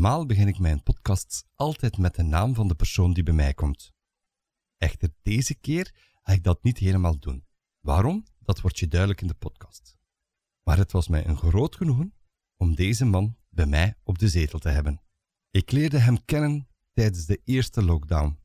[0.00, 3.54] Normaal begin ik mijn podcasts altijd met de naam van de persoon die bij mij
[3.54, 3.92] komt.
[4.76, 7.46] Echter, deze keer ga ik dat niet helemaal doen.
[7.80, 8.24] Waarom?
[8.38, 9.98] Dat wordt je duidelijk in de podcast.
[10.62, 12.14] Maar het was mij een groot genoegen
[12.56, 15.02] om deze man bij mij op de zetel te hebben.
[15.50, 18.38] Ik leerde hem kennen tijdens de eerste lockdown,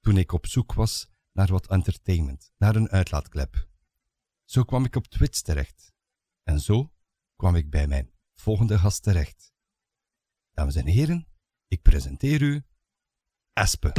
[0.00, 3.68] toen ik op zoek was naar wat entertainment, naar een uitlaatklep.
[4.44, 5.92] Zo kwam ik op Twitch terecht.
[6.42, 6.92] En zo
[7.36, 9.56] kwam ik bij mijn volgende gast terecht.
[10.58, 11.26] Dames en heren,
[11.68, 12.62] ik presenteer u
[13.52, 13.92] Espe.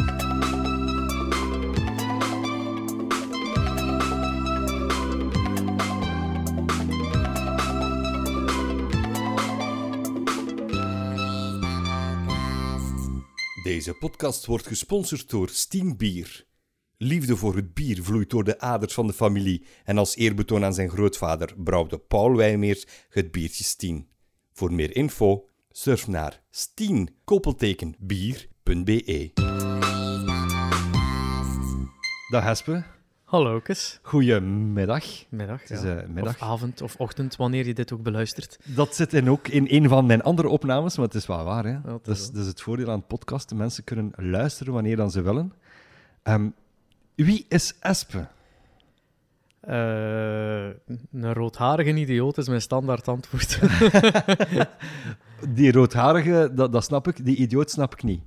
[13.63, 16.46] Deze podcast wordt gesponsord door Steen Bier.
[16.98, 20.73] Liefde voor het bier vloeit door de aders van de familie en als eerbetoon aan
[20.73, 24.10] zijn grootvader brouwde Paul Wijmeers het biertje Steen.
[24.54, 29.32] Voor meer info surf naar steenkoppeltekenbier.be.
[32.32, 32.84] Dag Hespe,
[33.24, 33.99] Hallo, Kes.
[34.02, 35.05] goedemiddag.
[35.30, 35.62] Middag.
[35.62, 35.98] Het is, ja.
[35.98, 36.35] eh, middag.
[36.35, 38.60] Of avond of ochtend, wanneer je dit ook beluistert.
[38.63, 41.66] Dat zit in ook in een van mijn andere opnames, maar het is wel waar.
[41.66, 41.82] Hè?
[41.82, 42.32] dat dat, is, wel.
[42.32, 43.58] dat is het voordeel aan podcasten.
[43.58, 45.54] Mensen kunnen luisteren wanneer dan ze willen.
[46.24, 46.49] Ehm,
[47.15, 48.27] wie is Espe?
[49.62, 50.65] Eh,
[51.12, 53.60] een roodharige idioot is mijn standaard antwoord.
[55.55, 57.26] Die roodharige, dat, dat snap ik.
[57.26, 58.21] Die idioot snap ik niet.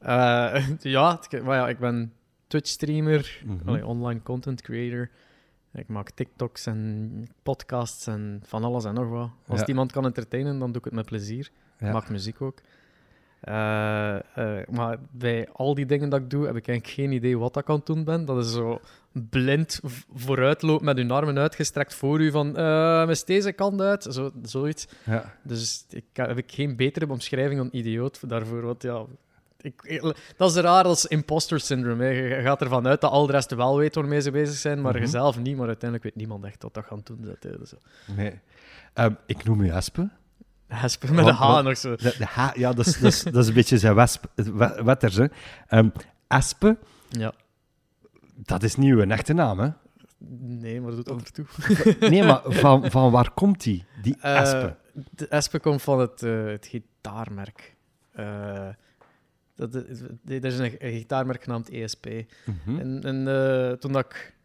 [0.00, 2.12] Eh, ja, maar ja, ik ben
[2.46, 3.82] Twitch-streamer, Mhm.
[3.82, 5.10] online content creator.
[5.72, 9.30] Ik maak TikToks en podcasts en van alles en nog wat.
[9.46, 9.66] Als Ja.
[9.66, 11.50] iemand kan entertainen, dan doe ik het met plezier.
[11.78, 11.86] Ja.
[11.86, 12.58] Ik maak muziek ook.
[13.40, 13.54] Eh,
[14.70, 17.68] maar bij al die dingen dat ik doe, heb ik eigenlijk geen idee wat ik
[17.68, 18.24] aan het doen ben.
[18.24, 18.80] Dat is zo
[19.30, 24.06] blind v- vooruitlopen met uw armen uitgestrekt voor u van eh mis deze kant uit,
[24.10, 24.86] zo, zoiets.
[25.04, 25.34] Ja.
[25.44, 28.62] Dus ik heb ik geen betere omschrijving dan idioot daarvoor.
[28.62, 29.04] Want ja,
[29.60, 30.02] ik,
[30.36, 32.04] dat is raar, is imposter syndrome.
[32.04, 32.10] Hè.
[32.10, 34.92] Je, gaat ervan uit dat al de rest wel weet waarmee ze bezig zijn, maar
[34.92, 35.02] Mhm.
[35.02, 35.56] je zelf niet.
[35.56, 37.18] Maar uiteindelijk weet niemand echt wat dat gaan doen.
[37.20, 37.58] Dat.
[37.58, 37.72] Dus,
[38.16, 38.40] Nee.
[38.94, 40.08] Ehm, ik noem u Espe.
[40.68, 41.96] Hesp met Wat- H nog zo.
[41.96, 44.82] De, de H, ja, dat is, dat, is, dat is een beetje zijn wesp, we-
[44.84, 45.16] wetters.
[45.16, 45.26] Hè.
[45.68, 45.88] Ehm,
[46.28, 46.76] Espe,
[47.08, 47.32] Ja.
[48.44, 49.68] Dat is niet uw echte naam, hè?
[50.38, 51.46] Nee, maar dat doet ertoe.
[52.10, 54.76] Nee, maar van, van waar komt die, die Eh, Espe?
[55.10, 57.76] de Espe komt van het, eh, het gitaarmerk.
[58.12, 58.68] Eh,
[59.54, 62.06] dat, er is een, een gitaarmerk genaamd ESP.
[62.06, 62.78] Mhm.
[62.78, 64.36] En, en toen dat ik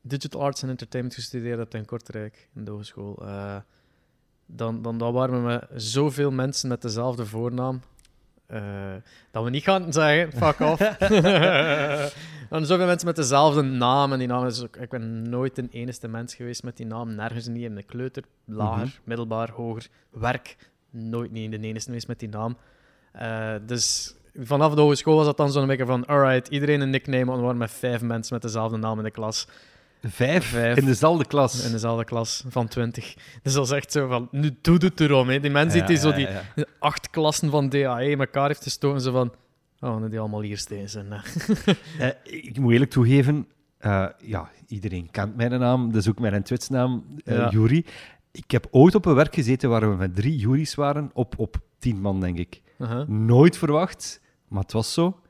[0.00, 3.22] Digital Arts and Entertainment gestudeerd heb in Kortrijk, in de hogeschool,
[4.46, 7.80] dan, dan, dan waren we met zoveel mensen met dezelfde voornaam.
[8.46, 8.94] Eh,
[9.30, 10.78] dat we niet gaan zeggen, fuck off.
[12.50, 14.12] dan zoveel mensen met dezelfde naam.
[14.12, 17.14] En die naam is ook, ik ben nooit de enige mens geweest met die naam.
[17.14, 18.90] Nergens niet in de kleuter, lager, Mhm.
[19.04, 20.56] middelbaar, hoger, werk.
[20.90, 22.56] Nooit niet de enige geweest met die naam.
[23.12, 27.24] Eh, dus vanaf de hogeschool was dat dan zo'n beetje van, alright, iedereen een nickname,
[27.24, 29.48] want we waren met vijf mensen met dezelfde naam in de klas.
[30.08, 30.76] Vijf, Vijf.
[30.76, 31.64] in dezelfde klas.
[31.64, 33.16] In dezelfde klas van twintig.
[33.42, 35.28] Dus dat is echt zo van, nu doet het erom.
[35.28, 35.40] Hè.
[35.40, 36.28] Die mensen Ja, die zo die
[36.78, 39.32] acht klassen van DAE in elkaar heeft gestoken, zo van,
[39.80, 41.06] oh, nu die allemaal hier steen zijn.
[41.98, 43.46] Eh, ik moet eerlijk toegeven,
[43.78, 47.48] eh, ja, iedereen kent mijn naam, dat is ook mijn Twitch-naam, eh Ja.
[47.50, 47.84] Juri.
[48.32, 51.56] Ik heb ooit op een werk gezeten waar we met drie Juris waren, op, op
[51.78, 52.62] tien man, denk ik.
[53.06, 55.20] Nooit verwacht, maar het was zo.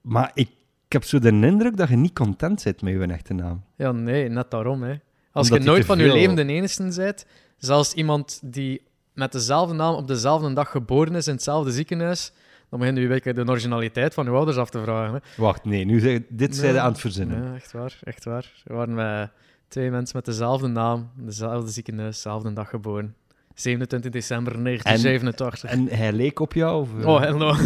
[0.00, 0.50] Maar ik,
[0.94, 3.64] ik heb zo de indruk dat je niet content bent met je echte naam.
[3.76, 4.82] Ja, nee, net daarom.
[4.82, 4.94] Hè.
[5.32, 7.26] Als Omdat je nooit van je leven de enigste bent,
[7.56, 8.82] zelfs iemand die
[9.14, 12.32] met dezelfde naam op dezelfde dag geboren is in hetzelfde ziekenhuis,
[12.70, 15.14] dan begin je week de originaliteit van je ouders af te vragen.
[15.14, 15.42] Hè.
[15.42, 16.80] Wacht, nee, nu zeg, dit zijn Nee.
[16.80, 17.54] aan het verzinnen.
[17.54, 18.52] Echt waar, echt waar.
[18.64, 19.30] We waren met
[19.68, 23.14] twee mensen met dezelfde naam, dezelfde ziekenhuis, dezelfde dag geboren.
[23.54, 25.70] 27 december 1987.
[25.70, 26.80] En hij leek op jou?
[26.80, 27.06] Of, eh?
[27.06, 27.52] Oh, hello.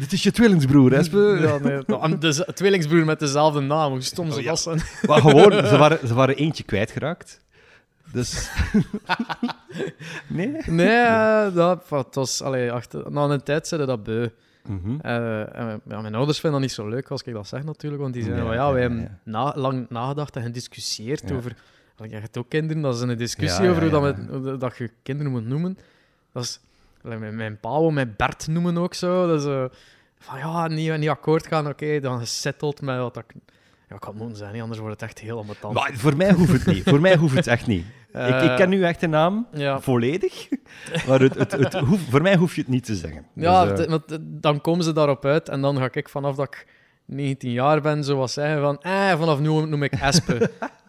[0.00, 1.38] Dit is je tweelingsbroer, Espe.
[1.40, 1.80] ja, nee.
[1.86, 4.48] Nou, De tweelingsbroer met dezelfde naam, hoe stom ze Oh, ja.
[4.48, 4.80] dat zijn.
[5.06, 7.40] Maar gewoon, ze waren, ze waren eentje kwijtgeraakt.
[8.12, 8.50] Dus...
[10.26, 10.56] nee?
[10.66, 14.28] Nee, eh, dat, het was, allee, achter, na een tijd zeiden dat beu.
[14.68, 15.00] Mhm.
[15.00, 18.02] Eh, en ja, mijn ouders vinden dat niet zo leuk als ik dat zeg natuurlijk,
[18.02, 21.34] want die zeggen Ja, van ja, ja, wij hebben na, lang nagedacht en gediscussieerd Ja.
[21.34, 21.56] over...
[22.08, 23.90] Je hebt ook kinderen, dat is een discussie Ja, ja, over hoe.
[23.90, 25.78] Dat, hoe dat je kinderen moet noemen.
[26.32, 26.60] Dat is...
[27.02, 29.26] Mijn, mijn pa wil mij Bert noemen ook zo.
[29.26, 29.64] Dat is eh,
[30.18, 33.34] van ja, niet, niet akkoord gaan, oké, dan gesetteld met wat ik...
[33.88, 35.74] Ja, ik kan het moeten zijn, niet, anders wordt het echt heel ambetant.
[35.74, 36.82] Maar voor mij hoeft het niet.
[36.82, 37.84] Voor mij hoeft het echt niet.
[38.12, 40.48] ik, ik ken uw echte naam Ja, volledig,
[41.06, 43.26] maar het, het, het voor mij hoef je het niet te zeggen.
[43.34, 46.46] Ja, Dus, eh, eh, dan komen ze daarop uit en dan ga ik vanaf dat
[46.46, 46.66] ik
[47.04, 50.50] 19 jaar ben zo wat zeggen van eh, vanaf nu noem ik Espe.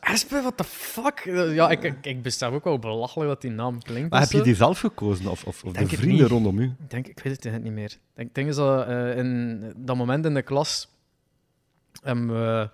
[0.00, 1.20] Espe, what the fuck?
[1.54, 4.10] Ja, ik, ik, ik besef ook wel belachelijk dat die naam klinkt.
[4.10, 6.64] Maar heb je die zelf gekozen of, of, of de vrienden rondom u?
[6.64, 7.96] Ik denk, ik weet het niet meer.
[8.16, 10.88] Ik denk, dat eh, in dat moment in de klas
[12.02, 12.68] we,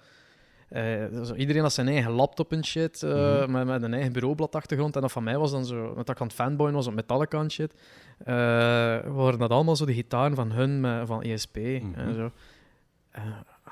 [0.69, 3.51] eh, zo iedereen had zijn eigen laptop en shit, eh, Mhm.
[3.51, 4.95] met, met een eigen bureaubladachtergrond.
[4.97, 6.95] En dat van mij was dan zo, met dat ik aan het fanboyen was op
[6.95, 7.73] Metallica en shit,
[8.19, 8.35] eh
[9.07, 11.95] waren dat allemaal zo de gitaren van hun, met, van ESP Mhm.
[11.95, 12.31] en zo.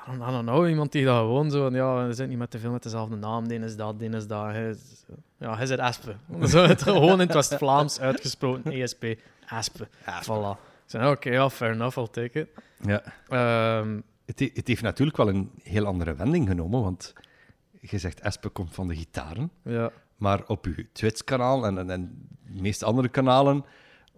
[0.07, 2.59] I don't- know, iemand die dat gewoon zo van, ja, we zijn niet met te
[2.59, 4.43] veel met dezelfde naam, die is dat, die is dat.
[4.43, 5.05] Hij is,
[5.37, 6.15] ja, hij zit Aspe.
[6.47, 9.05] Zo, het, gewoon in het West-Vlaams uitgesproken, ESP,
[9.47, 9.87] Aspe.
[10.23, 10.59] Voilà.
[10.83, 12.47] Ik zei, oké, ja, fair enough, I'll take it.
[12.81, 13.01] Ja.
[13.27, 17.13] Ehm, Het, he- het heeft natuurlijk wel een heel andere wending genomen, want
[17.81, 19.91] je zegt Espe komt van de gitaren, ja.
[20.17, 23.65] maar op uw Twitch-kanaal en, en, en de meeste andere kanalen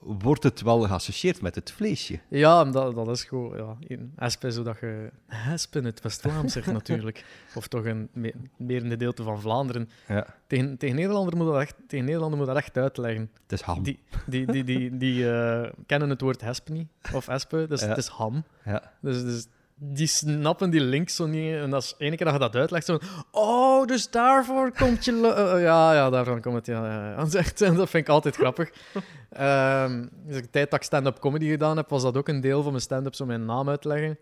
[0.01, 2.19] wordt het wel geassocieerd met het vleesje.
[2.29, 5.11] ja, dat, dat is gewoon, ja, in Aspe, zodat je
[5.53, 7.25] Aspe in het West-Vlaams zegt natuurlijk.
[7.55, 9.89] Of toch een me- meer een gedeelte van Vlaanderen.
[10.07, 10.25] Ja.
[10.47, 13.29] Tegen, tegen Nederlander moet dat echt, tegen Nederlander moet dat echt uitleggen.
[13.43, 13.83] Het is ham.
[13.83, 17.87] Die, die, die, die, die eh, kennen het woord hespe niet, of espe, dus Ja.
[17.87, 18.43] het is ham.
[18.65, 18.91] Ja.
[19.01, 19.47] Dus, dus
[19.81, 21.53] die snappen die link zo niet.
[21.53, 25.11] En als ene keer dat je dat uitlegt, zo van, oh, dus daarvoor komt je...
[25.35, 26.85] eh, eh, ja, ja, daarvan komt het, ja.
[26.85, 27.15] ja, ja.
[27.23, 28.69] Dat, is dat vind ik altijd grappig.
[29.29, 32.61] Ehm dus de tijd dat ik stand-up comedy gedaan heb, was dat ook een deel
[32.61, 34.17] van mijn stand-up, zo mijn naam uitleggen.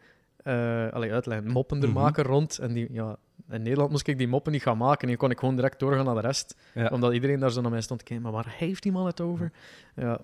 [0.93, 1.97] Allee, uitleggen, moppen er Mhm.
[1.97, 2.57] maken rond.
[2.57, 3.15] En die, ja,
[3.49, 5.07] in Nederland moest ik die moppen niet gaan maken.
[5.07, 6.55] Nu kon ik gewoon direct doorgaan naar de rest.
[6.73, 6.87] Ja.
[6.87, 8.25] Omdat iedereen daar zo naar mij stond te kijken.
[8.25, 9.51] Maar waar heeft die man het over?
[9.95, 10.19] Ja,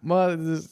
[0.00, 0.66] maar dus,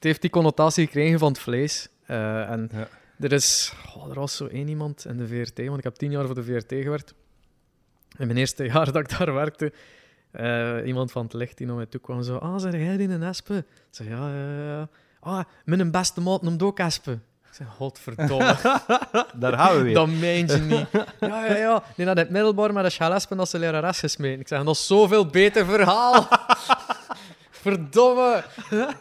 [0.00, 1.88] het, heeft die connotatie gekregen van het vlees.
[2.06, 2.88] Eh, en Ja.
[3.20, 3.72] er is...
[3.96, 6.34] oh, er was zo één iemand in de VRT, want ik heb tien jaar voor
[6.34, 7.14] de VRT gewerkt.
[8.18, 9.72] In mijn eerste jaar dat ik daar werkte,
[10.30, 12.36] eh, iemand van het licht die naar mij toe kwam zo...
[12.36, 13.56] Ah, zeg jij die een Espe?
[13.56, 14.88] Ik zei, ja, ja, ja.
[15.20, 17.18] Ah, mijn beste maat noemt ook Espe.
[17.48, 18.56] Ik zei, godverdomme.
[19.34, 19.94] Daar gaan we weer.
[19.94, 20.86] Dat meen je niet.
[21.20, 21.72] Ja, ja, ja.
[21.72, 24.40] Had in het middelbaar met een schalespen als ze lerares gesmeten.
[24.40, 26.28] Ik zeg, dat is zoveel beter verhaal.
[27.60, 28.44] Verdomme.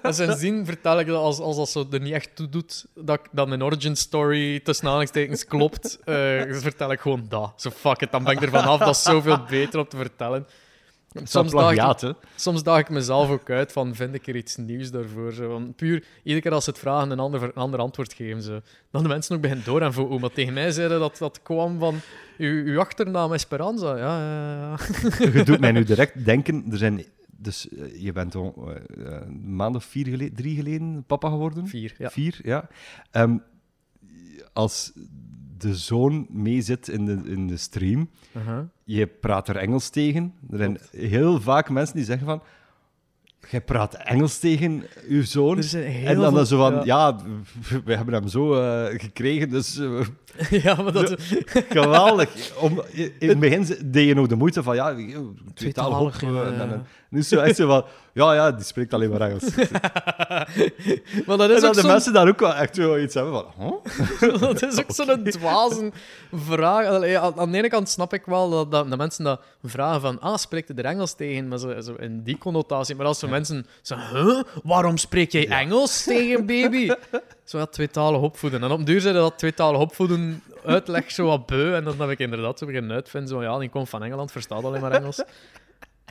[0.01, 3.19] En sindsdien vertel ik dat als, als dat zo er niet echt toe doet, dat,
[3.31, 7.53] dat mijn origin story tussen aanhalingstekens klopt, eh, dus vertel ik gewoon dat.
[7.56, 8.79] Zo fuck it, dan ben ik er vanaf.
[8.79, 10.47] Dat is zoveel beter om te vertellen.
[11.13, 14.35] Soms Soms daag, ik, plagiaat, soms daag ik mezelf ook uit van, vind ik er
[14.35, 15.33] iets nieuws daarvoor?
[15.33, 15.47] Zo.
[15.47, 18.41] Want puur, iedere keer als ze het vragen, een ander, een ander antwoord geven.
[18.41, 18.59] Zo.
[18.91, 21.79] Dan de mensen ook beginnen door en voor Maar tegen mij zeiden dat dat kwam
[21.79, 22.00] van,
[22.38, 23.97] uw, uw achternaam Esperanza.
[23.97, 24.77] Ja, ja, ja.
[25.33, 27.06] Je doet mij nu direct denken, er zijn...
[27.41, 28.75] Dus eh, je bent al eh,
[29.15, 31.68] eh, een maand of vier geleden, drie geleden papa geworden?
[31.68, 32.09] Vier, ja.
[32.09, 32.68] Vier, ja.
[33.12, 33.38] Ehm,
[34.53, 34.91] als
[35.57, 38.09] de zoon meezit in de, in de stream,
[38.83, 40.33] je praat er Engels tegen.
[40.50, 42.41] Er zijn heel vaak mensen die zeggen van...
[43.50, 45.57] Jij praat Engels tegen uw zoon.
[45.57, 46.74] En dan, veel- zo van...
[46.74, 46.83] ja.
[46.83, 47.15] Ja,
[47.85, 48.50] we hebben hem zo
[48.97, 49.80] gekregen, dus...
[50.63, 51.15] ja, maar dat...
[51.69, 52.55] geweldig.
[52.55, 54.75] Om, in het begin deed je nog de moeite van...
[54.75, 54.95] Ja,
[55.53, 56.21] tweetalig.
[56.21, 56.61] Ja, eh, en ja.
[56.61, 57.85] en Nu is zo echt zo van...
[58.13, 59.43] Ja, ja, die spreekt alleen maar Engels.
[61.25, 63.33] maar dat en is dat ook de mensen daar ook wel echt zo iets hebben
[63.33, 63.45] van...
[63.57, 64.39] Huh?
[64.39, 65.91] dat is ook zo'n dwaze
[66.33, 66.85] vraag.
[66.85, 70.19] Allee, aan, de ene kant snap ik wel dat, dat, dat mensen dat vragen van
[70.19, 71.47] ah, spreekt er Engels tegen?
[71.47, 72.95] Maar zo, zo in die connotatie.
[72.95, 74.41] Maar als zo mensen zeggen, huh?
[74.63, 76.91] waarom spreek jij Engels tegen baby?
[77.49, 78.63] Zo ja, tweetalig opvoeden.
[78.63, 81.73] En op duur zeiden dat tweetalig opvoeden uitleg zo wat beu.
[81.73, 83.29] En dan heb ik inderdaad zo beginnen uitvinden.
[83.29, 85.23] Zo, ja, die komt van Engeland, verstaat alleen maar Engels.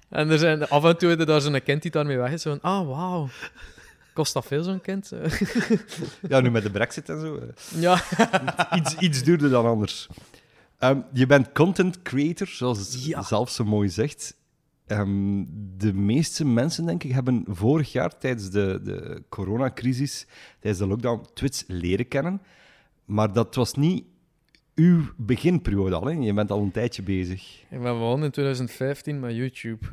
[0.09, 2.43] En er zijn af en toe je daar zo'n kind die daarmee weg is.
[2.43, 3.29] Zo, ah, wauw.
[4.13, 5.13] Kost dat veel, zo'n kind?
[6.29, 7.37] Ja, nu met de brexit en zo.
[7.37, 8.03] eh, ja.
[8.77, 10.09] iets, iets duurder dan anders.
[10.79, 13.23] Ehm, je bent content creator, zoals het Ja.
[13.23, 14.35] zelf zo mooi zegt.
[14.89, 15.45] Ehm,
[15.77, 20.27] de meeste mensen, denk ik, hebben vorig jaar tijdens de, de coronacrisis,
[20.59, 22.43] tijdens de lockdown, Twitch leren kennen.
[23.05, 24.05] Maar dat was niet
[24.75, 26.07] uw beginperiode al.
[26.07, 26.13] Hè?
[26.13, 27.61] Je bent al een tijdje bezig.
[27.61, 29.87] Ik ben begonnen in 2015 met YouTube.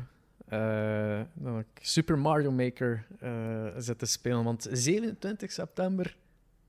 [1.34, 4.44] Dan heb ik Super Mario Maker eh zitten spelen.
[4.44, 6.16] Want 27 september,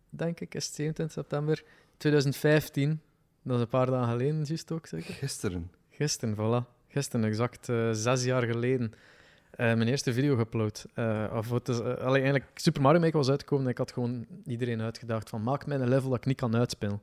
[0.10, 1.64] denk ik, is het 27 september
[1.98, 3.02] 2015.
[3.42, 5.14] Dat is een paar dagen geleden, juist ook zeker?
[5.14, 5.72] Gisteren.
[5.90, 6.77] Gisteren, voilà.
[6.98, 8.94] Gisteren, exact eh, zes jaar geleden.
[9.52, 10.86] eh, mijn eerste video geüpload.
[10.94, 13.92] Eh, of het is, eh, allee, eigenlijk, Super Mario Maker was uitgekomen en ik had
[13.92, 17.02] gewoon iedereen uitgedaagd van maak mij een level dat ik niet kan uitspelen.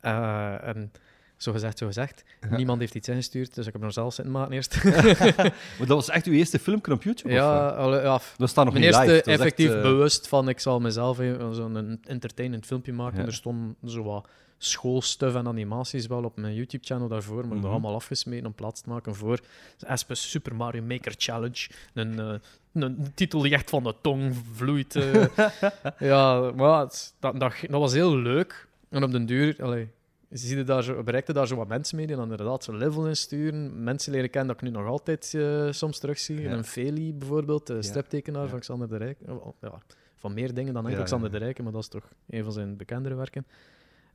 [0.00, 0.92] En
[1.36, 2.24] zo gezegd, zo gezegd.
[2.50, 4.84] Niemand heeft iets ingestuurd, dus ik heb er zelf zitten maken eerst.
[5.78, 7.34] Maar dat was echt uw eerste filmpje op YouTube?
[7.34, 10.60] ja, Of, allee, ja, dat staat nog mijn niet eerste effectief echt, bewust van ik
[10.60, 11.16] zal mezelf
[11.50, 13.18] zo'n entertainend filmpje maken.
[13.20, 13.26] Ja.
[13.26, 14.28] Er stond zo wat
[14.64, 17.60] schoolstuff en animaties wel op mijn YouTube-channel daarvoor, maar Mhm.
[17.60, 19.40] dat allemaal afgesmeten om plaats te maken voor
[19.86, 21.68] Espes Super Mario Maker Challenge.
[21.94, 22.34] Een, eh,
[22.72, 24.96] een titel die echt van de tong vloeit.
[24.96, 25.24] eh.
[25.98, 28.66] ja, maar het- dat, dat, dat was heel leuk.
[28.88, 29.88] En op den duur, allee,
[30.30, 33.82] zie daar zo, bereikte daar zo wat mensen mee die dan inderdaad zo'n level insturen.
[33.84, 36.40] Mensen leren kennen dat ik nu nog altijd eh, soms terugzie.
[36.40, 36.52] Ja.
[36.52, 38.48] Een Feli bijvoorbeeld, de striptekenaar Ja.
[38.48, 39.18] van Xander de Rijk.
[39.26, 39.82] Oh, Ja,
[40.16, 42.52] van meer dingen dan enkel Ja, Xander de Rijken, maar dat is toch een van
[42.52, 43.46] zijn bekendere werken.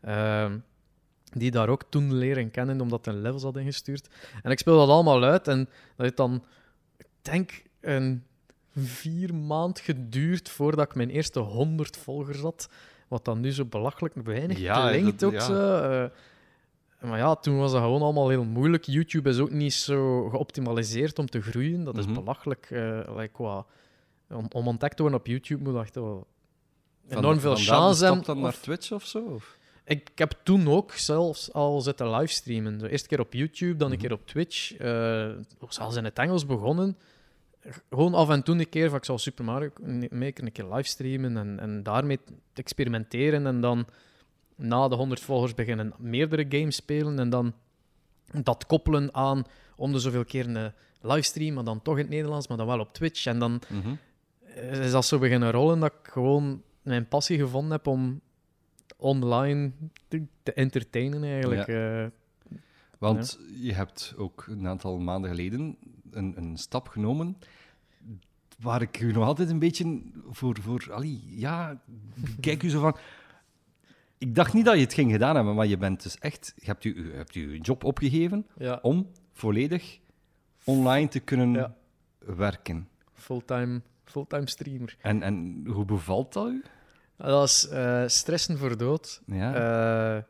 [0.01, 0.58] Ehm,
[1.32, 4.08] die daar ook toen leren kennen, omdat hij levels had ingestuurd.
[4.41, 5.72] En ik speel dat allemaal uit en dat
[6.06, 6.44] heeft dan,
[6.98, 8.24] ik denk, een
[8.75, 12.70] vier maand geduurd voordat ik mijn eerste 100 volgers had.
[13.08, 15.39] Wat dan nu zo belachelijk weinig Ja, klinkt ook ja.
[15.39, 15.53] zo.
[15.77, 17.10] eh.
[17.10, 18.84] maar ja, toen was dat gewoon allemaal heel moeilijk.
[18.84, 21.84] YouTube is ook niet zo geoptimaliseerd om te groeien.
[21.84, 22.13] Dat is Mhm.
[22.13, 22.68] belachelijk.
[22.72, 23.65] eh, like, qua,
[24.29, 26.27] om, om ontdekt te worden op YouTube moet je echt wel
[27.08, 28.24] Van- enorm veel chance hebben.
[28.24, 29.20] dan naar Twitch of zo?
[29.24, 29.58] Of?
[29.89, 32.77] Ik, ik heb toen ook zelfs al zitten livestreamen.
[32.77, 34.01] De eerste keer op YouTube, dan een Mhm.
[34.08, 34.74] keer op Twitch.
[34.77, 35.29] eh
[35.69, 36.98] zelfs in het Engels begonnen.
[37.89, 39.69] Gewoon af en toe een keer van ik zal Super Mario
[40.10, 42.19] Maker een keer livestreamen en, en daarmee
[42.53, 43.48] te experimenteren.
[43.48, 43.86] En dan
[44.55, 47.19] na de 100 volgers beginnen meerdere games spelen.
[47.19, 47.53] En dan
[48.41, 49.43] dat koppelen aan
[49.75, 52.79] om de zoveel keer een livestream, maar dan toch in het Nederlands, maar dan wel
[52.79, 53.25] op Twitch.
[53.25, 53.93] En dan Mhm.
[54.81, 58.22] is dat zo beginnen rollen dat ik gewoon mijn passie gevonden heb om
[59.00, 59.72] online
[60.08, 61.68] te, te entertainen eigenlijk.
[61.68, 62.06] Eh,
[62.98, 65.77] Want je hebt ook een aantal maanden geleden
[66.12, 67.38] een, een stap genomen
[68.60, 70.58] waar ik u nog altijd een beetje voor...
[70.62, 71.82] voor allee, ja,
[72.39, 72.98] kijk u zo van...
[74.18, 76.53] Ik dacht niet dat je het ging gedaan hebben, maar je bent dus echt...
[76.56, 80.00] Je hebt je, je hebt je job opgegeven ja, om volledig
[80.63, 81.75] online te kunnen Ja.
[82.20, 82.88] werken.
[83.13, 84.98] fulltime, fulltime streamer.
[85.01, 86.63] En, en hoe bevalt dat u?
[87.28, 89.22] Dat is eh, stressen voor dood.
[89.26, 89.54] Ja.
[89.54, 90.24] Eh,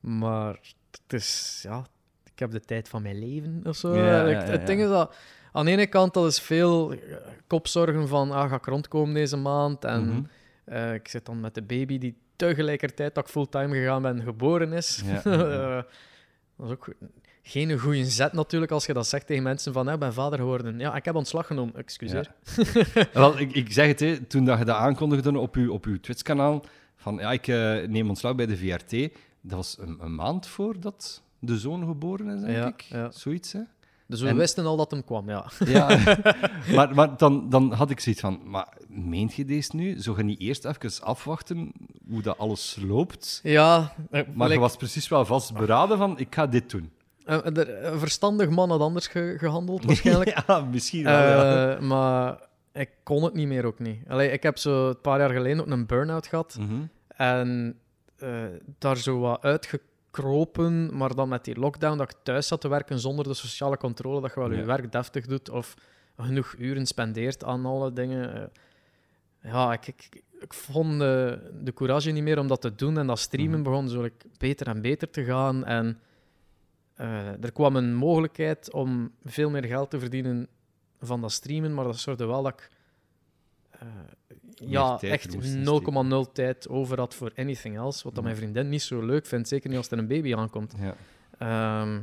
[0.00, 0.58] maar
[0.90, 1.86] het is, ja,
[2.24, 3.96] ik heb de tijd van mijn leven of zo.
[3.96, 5.14] Ja, het ding is dat
[5.52, 6.98] aan de ene kant dat is veel eh,
[7.46, 10.28] kopzorgen van ah, ga ik rondkomen deze maand en
[10.64, 10.94] Mhm.
[10.94, 15.02] ik zit dan met de baby die tegelijkertijd dat ik fulltime gegaan ben geboren is.
[16.58, 16.88] Dat is ook
[17.48, 20.38] geen goede zet natuurlijk als je dat zegt tegen mensen van "Ah, ik ben vader
[20.38, 20.78] geworden.
[20.78, 21.74] Ja, ik heb ontslag genomen.
[21.76, 22.32] Excuseer.
[23.12, 26.00] Wel, ik, ik zeg het, hè, toen dat je dat aankondigde op uw, op uw
[26.00, 26.64] Twitch-kanaal,
[26.96, 28.90] van ja, ik eh, neem ontslag bij de VRT,
[29.40, 32.80] dat was een, een maand voordat de zoon geboren is, denk Ja, ik.
[32.80, 33.10] ja.
[33.10, 33.60] Zoiets, hè?
[34.08, 35.50] Dus we En- wisten al dat hem kwam, ja.
[35.64, 35.98] Ja,
[36.74, 40.00] maar, maar dan, dan had ik zoiets van, maar meent je deze nu?
[40.00, 41.72] Zou je niet eerst even afwachten
[42.08, 43.40] hoe dat alles loopt?
[43.42, 46.90] Ja, Maar je like, was precies wel vastberaden van, ik ga dit doen.
[47.26, 50.46] Eh, er- een verstandig man had anders ge- gehandeld, waarschijnlijk.
[50.46, 51.74] ja, misschien wel, ja.
[51.76, 52.38] Eh, maar
[52.72, 53.98] ik kon het niet meer ook niet.
[54.08, 56.56] Allee, ik heb zo een paar jaar geleden ook een burn-out gehad.
[56.60, 56.74] Mhm.
[57.08, 57.78] En
[58.16, 58.44] eh,
[58.78, 59.42] daar zo wat
[60.10, 63.76] uitgekropen, maar dan met die lockdown dat ik thuis zat te werken zonder de sociale
[63.76, 65.74] controle, dat je wel je werk deftig doet of
[66.16, 68.34] genoeg uren spendeert aan alle dingen.
[68.34, 68.42] Eh,
[69.52, 73.06] ja, ik, ik, ik vond de, de courage niet meer om dat te doen en
[73.06, 73.62] dat streamen Mhm.
[73.62, 75.64] begon zo like, beter en beter te gaan.
[75.64, 75.98] En
[76.96, 80.48] eh, er kwam een mogelijkheid om veel meer geld te verdienen
[81.00, 82.70] van dat streamen, maar dat zorgde wel dat ik
[83.70, 83.86] eh,
[84.70, 88.02] ja, echt moest in 0,0 tijd over had voor anything else.
[88.04, 88.28] Wat dat Ja.
[88.30, 90.74] mijn vriendin niet zo leuk vindt, zeker niet als er een baby aankomt.
[90.78, 90.94] ja.
[91.38, 92.02] Ehm,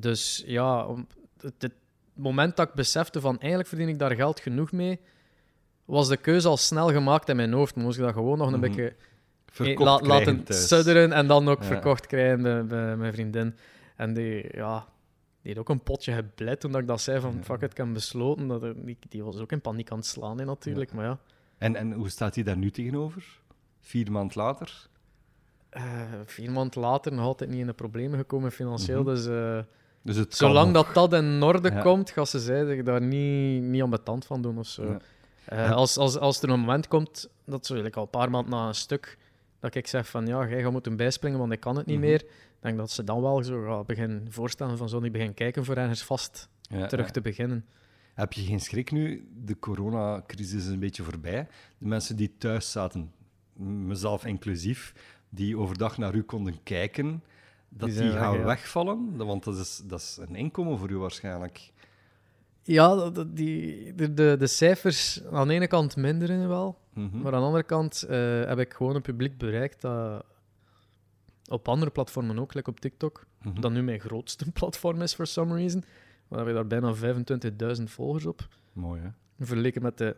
[0.00, 0.94] dus ja,
[1.40, 1.72] het, het
[2.12, 5.00] moment dat ik besefte van eigenlijk verdien ik daar geld genoeg mee,
[5.84, 7.74] was de keuze al snel gemaakt in mijn hoofd.
[7.76, 8.68] Moest ik dat gewoon nog een Mhm.
[8.68, 8.94] beetje
[9.50, 10.68] Verkocht la- krijgen laten thuis.
[10.68, 11.66] sudderen en dan ook Ja.
[11.66, 13.54] verkocht krijgen bij, bij mijn vriendin.
[13.96, 14.86] En die, ja,
[15.42, 17.92] die had ook een potje gebleid toen ik dat zei van fuck it, ik heb
[17.92, 18.46] besloten.
[18.48, 21.18] Dat er, die, die was ook in paniek aan het slaan hè, natuurlijk, maar ja.
[21.58, 23.24] En, en hoe staat hij daar nu tegenover?
[23.80, 24.88] Vier maand later?
[25.70, 25.82] eh,
[26.24, 29.14] vier maanden later nog altijd niet in de problemen gekomen financieel, Mhm.
[29.14, 29.26] dus...
[29.26, 29.58] eh,
[30.02, 31.80] Dus het Zolang dat dat in orde Ja.
[31.80, 34.84] komt, gaat ze zich daar niet, niet aan betand van doen of zo.
[34.84, 34.98] Ja.
[35.44, 38.50] Eh, als, als, als er een moment komt, dat zo eigenlijk al een paar maanden
[38.50, 39.18] na een stuk,
[39.60, 42.06] dat ik zeg van ja, jij gaat moeten bijspringen, want ik kan het niet Mhm.
[42.06, 42.20] meer.
[42.20, 45.64] Ik denk dat ze dan wel zo gaat beginnen voorstellen van zo niet begin kijken
[45.64, 47.12] voor ergens vast Ja, terug ja.
[47.12, 47.64] te beginnen.
[48.14, 49.28] Heb je geen schrik nu?
[49.44, 51.46] De coronacrisis is een beetje voorbij.
[51.78, 53.12] De mensen die thuis zaten,
[53.86, 54.94] mezelf inclusief,
[55.28, 57.22] die overdag naar u konden kijken,
[57.68, 58.44] dat die, weg, gaan ja.
[58.44, 59.16] wegvallen?
[59.16, 61.72] Want dat is, dat is een inkomen voor u waarschijnlijk.
[62.62, 67.18] Ja, die, de, de, de cijfers aan de ene kant minderen wel, Mhm.
[67.20, 70.24] maar aan de andere kant eh, heb ik gewoon een publiek bereikt dat
[71.48, 73.60] op andere platformen ook, like op TikTok, Mhm.
[73.60, 75.84] dat nu mijn grootste platform is for some reason.
[76.28, 78.48] We hebben daar bijna 25.000 volgers op.
[78.72, 79.08] Mooi, hè?
[79.44, 80.16] Vergeleken met de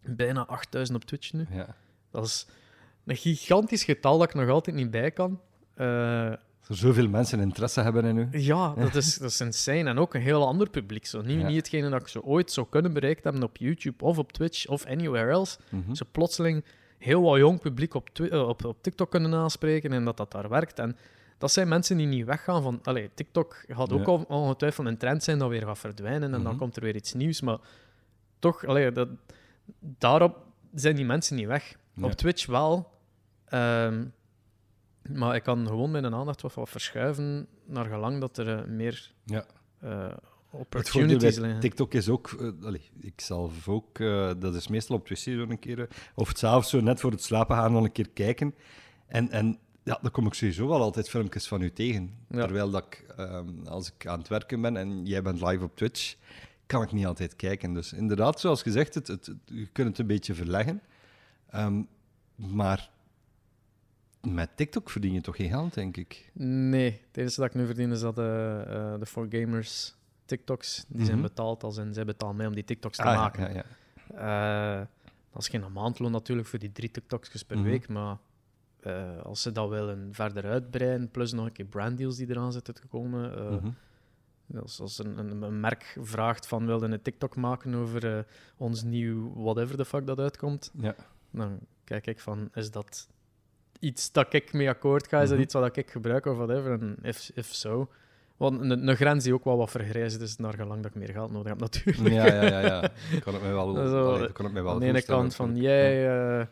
[0.00, 1.46] bijna 8.000 op Twitch nu.
[1.50, 1.76] Ja.
[2.10, 2.46] Dat is
[3.04, 5.40] een gigantisch getal dat ik nog altijd niet bij kan.
[5.74, 6.32] Eh,
[6.68, 8.28] Er zoveel mensen interesse hebben in u.
[8.30, 9.84] ja, dat is, dat is insane.
[9.88, 11.06] En ook een heel ander publiek.
[11.06, 11.20] Zo.
[11.22, 11.46] Niet, Ja.
[11.46, 14.66] niet hetgene dat ik zo ooit zou kunnen bereikt hebben op YouTube of op Twitch
[14.66, 15.58] of anywhere else.
[15.68, 15.94] Mhm.
[15.94, 16.64] Zo plotseling
[16.98, 20.48] heel wat jong publiek op, eh, op, op TikTok kunnen aanspreken en dat dat daar
[20.48, 20.78] werkt.
[20.78, 20.96] En
[21.38, 22.80] dat zijn mensen die niet weggaan van...
[22.82, 24.12] Allee, TikTok gaat ook Ja.
[24.34, 26.56] ongetwijfeld een trend zijn dat weer gaat verdwijnen en dan Mhm.
[26.56, 27.40] komt er weer iets nieuws.
[27.40, 27.58] Maar
[28.38, 29.08] toch, allee, dat,
[29.78, 30.36] daarop
[30.74, 31.74] zijn die mensen niet weg.
[31.94, 32.04] Ja.
[32.04, 32.90] Op Twitch wel.
[33.44, 34.04] Ehm,
[35.12, 39.12] maar ik kan gewoon mijn aandacht wat, wat verschuiven naar gelang dat er eh, meer
[39.24, 39.44] Ja.
[39.80, 40.20] voordeel
[40.50, 41.60] opportunities liggen.
[41.60, 42.28] TikTok is ook,
[42.64, 43.98] eh, ik zelf ook,
[44.38, 47.22] dat is meestal op Twitter zo een keer, of het s'avonds zo net voor het
[47.22, 48.54] slapen gaan nog een keer kijken.
[49.06, 52.14] En, en ja, dan kom ik sowieso wel altijd filmpjes van u tegen.
[52.28, 52.44] Ja.
[52.44, 55.76] Terwijl dat ik, ehm, als ik aan het werken ben en jij bent live op
[55.76, 56.14] Twitch,
[56.66, 57.72] kan ik niet altijd kijken.
[57.72, 60.82] Dus inderdaad, zoals gezegd, het, het, het- je kunt het een beetje verleggen.
[61.50, 61.82] Ehm,
[62.34, 62.90] maar
[64.26, 66.30] met TikTok verdien je toch geen geld, denk ik.
[66.32, 70.84] Nee, het enige dat ik nu verdien is dat de, eh de For Gamers TikToks,
[70.88, 71.26] die zijn Mhm.
[71.26, 73.54] betaald als in zij betalen mij om die TikToks te Ah, maken.
[73.54, 73.64] ja,
[74.14, 74.80] ja.
[74.80, 74.86] Eh,
[75.32, 77.66] dat is geen maandloon natuurlijk voor die drie TikToks per Mhm.
[77.66, 78.16] week, maar
[78.80, 82.74] eh, als ze dat willen verder uitbreiden, plus nog een keer branddeals die eraan zitten
[82.74, 84.58] te komen, eh, Mhm.
[84.62, 88.24] als, als een, een, een merk vraagt van wilde een TikTok maken over eh,
[88.56, 90.94] ons nieuw whatever the fuck dat uitkomt, ja.
[91.30, 93.08] dan kijk ik van, is dat
[93.84, 95.16] iets dat ik mee akkoord ga?
[95.20, 95.44] Is dat Mhm.
[95.46, 96.72] iets wat ik gebruik of whatever?
[96.72, 97.88] En if, if so...
[98.36, 101.10] Want een, een grens die ook wel wat vergrijst is naar gelang dat ik meer
[101.12, 102.14] geld nodig heb, natuurlijk.
[102.14, 102.82] Ja, ja, ja, ja.
[103.12, 105.34] Ik kan het mij wel, Zo, allee, kan het mij wel Aan de ene kant
[105.34, 106.46] van, jij eh,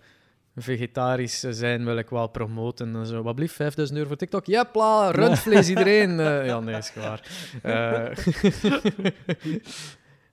[0.57, 3.23] vegetarisch zijn wil ik wel promoten en zo.
[3.23, 4.47] Wat blieft, 5000 euro voor TikTok?
[4.47, 6.21] Jepla, rundvlees iedereen.
[6.21, 7.29] Eh, ja, nee, is klaar.
[7.63, 8.17] Eh,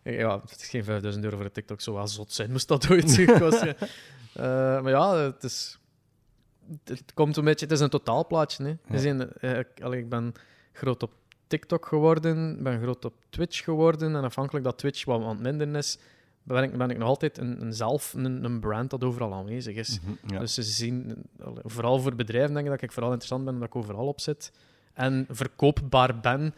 [0.19, 3.09] ja, het is geen 5000 euro voor TikTok, zou wel zot zijn, moest dat ooit
[3.09, 3.21] zo.
[3.21, 5.79] Eh, maar ja, het is...
[6.83, 7.65] Het komt een beetje...
[7.65, 8.69] Het is een totaalplaatje, hè.
[8.69, 8.77] Ja.
[8.87, 10.33] We zijn, eh, ik, ben
[10.73, 11.11] groot op
[11.47, 14.15] TikTok geworden, ben groot op Twitch geworden.
[14.15, 15.99] En afhankelijk dat Twitch wat wat minder is,
[16.43, 19.75] ben ik, ben ik nog altijd een, een zelf een, een brand dat overal aanwezig
[19.75, 19.99] is.
[19.99, 20.39] Mhm, ja.
[20.39, 21.15] Dus ze zien,
[21.63, 24.51] vooral voor bedrijven denk ik dat ik vooral interessant ben, omdat ik overal op zit.
[24.93, 26.53] En verkoopbaar ben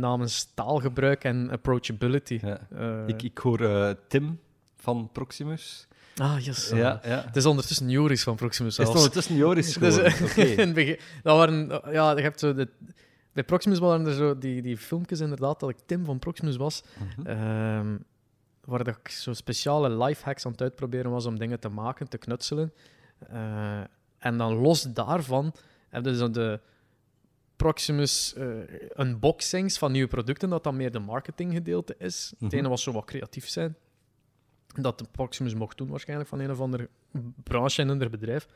[0.00, 2.38] namens taalgebruik en approachability.
[2.42, 2.58] Ja.
[2.70, 4.40] Eh, Ik, ik hoor eh, Tim
[4.76, 5.86] van Proximus.
[6.20, 6.68] Ah, yes.
[6.74, 7.22] ja, ja.
[7.26, 9.00] Het is ondertussen Joris van Proximus Is het zelfs.
[9.00, 10.12] ondertussen Joris Dus, geworden?
[10.18, 10.40] eh, Oké.
[10.62, 12.68] in het begin, dat waren, ja, je hebt zo de,
[13.32, 16.82] bij Proximus waren er zo die, die filmpjes inderdaad dat ik Tim van Proximus was,
[17.16, 17.26] Mhm.
[17.26, 17.96] ehm,
[18.64, 22.18] waar dat ik zo speciale lifehacks aan het uitproberen was om dingen te maken, te
[22.18, 22.72] knutselen.
[23.28, 23.80] Eh,
[24.18, 25.54] en dan los daarvan
[25.88, 26.60] hebben ze zo de
[27.56, 28.46] Proximus eh,
[28.96, 32.30] unboxings van nieuwe producten, dat dan meer de marketinggedeelte is.
[32.38, 32.56] Het Mhm.
[32.56, 33.76] ene was zo wat creatief zijn,
[34.82, 36.88] dat de Proximus mocht doen waarschijnlijk van een of andere
[37.42, 38.46] branche in hun bedrijf.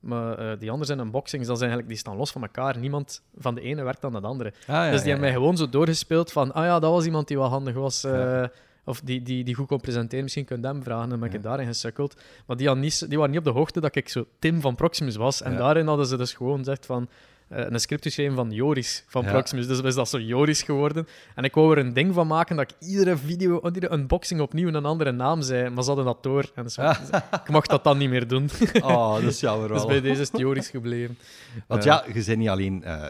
[0.00, 2.78] Maar eh, die andere zijn unboxings, dat zijn eigenlijk, die staan los van elkaar.
[2.78, 4.48] Niemand van de ene werkt aan de andere.
[4.60, 7.04] Ah, ja, dus die ja, hebben mij gewoon zo doorgespeeld van, ah ja, dat was
[7.04, 8.04] iemand die wel handig was.
[8.04, 8.44] eh.
[8.84, 10.22] Of die, die, die goed kon presenteren.
[10.22, 11.12] Misschien kun je hem vragen.
[11.12, 11.40] En ben ik Ja.
[11.40, 12.20] daarin gesukkeld.
[12.46, 15.16] Maar die, niet, die waren niet op de hoogte dat ik zo Tim van Proximus
[15.16, 15.42] was.
[15.42, 15.58] En Ja.
[15.58, 17.08] daarin hadden ze dus gewoon gezegd van...
[17.52, 19.30] eh, een script geschreven van Joris van Ja.
[19.30, 19.66] Proximus.
[19.66, 21.08] Dus is dat zo Joris geworden.
[21.34, 24.68] En ik wou er een ding van maken dat ik iedere video, iedere unboxing opnieuw
[24.68, 25.68] een andere naam zei.
[25.70, 26.50] Maar ze hadden dat door.
[26.54, 26.76] En dus,
[27.44, 28.50] ik mag dat dan niet meer doen.
[28.82, 29.86] Oh, dat is jammer Dus wel.
[29.86, 31.18] bij deze is het Joris gebleven.
[31.66, 33.06] Want Eh, ja, je bent niet alleen eh,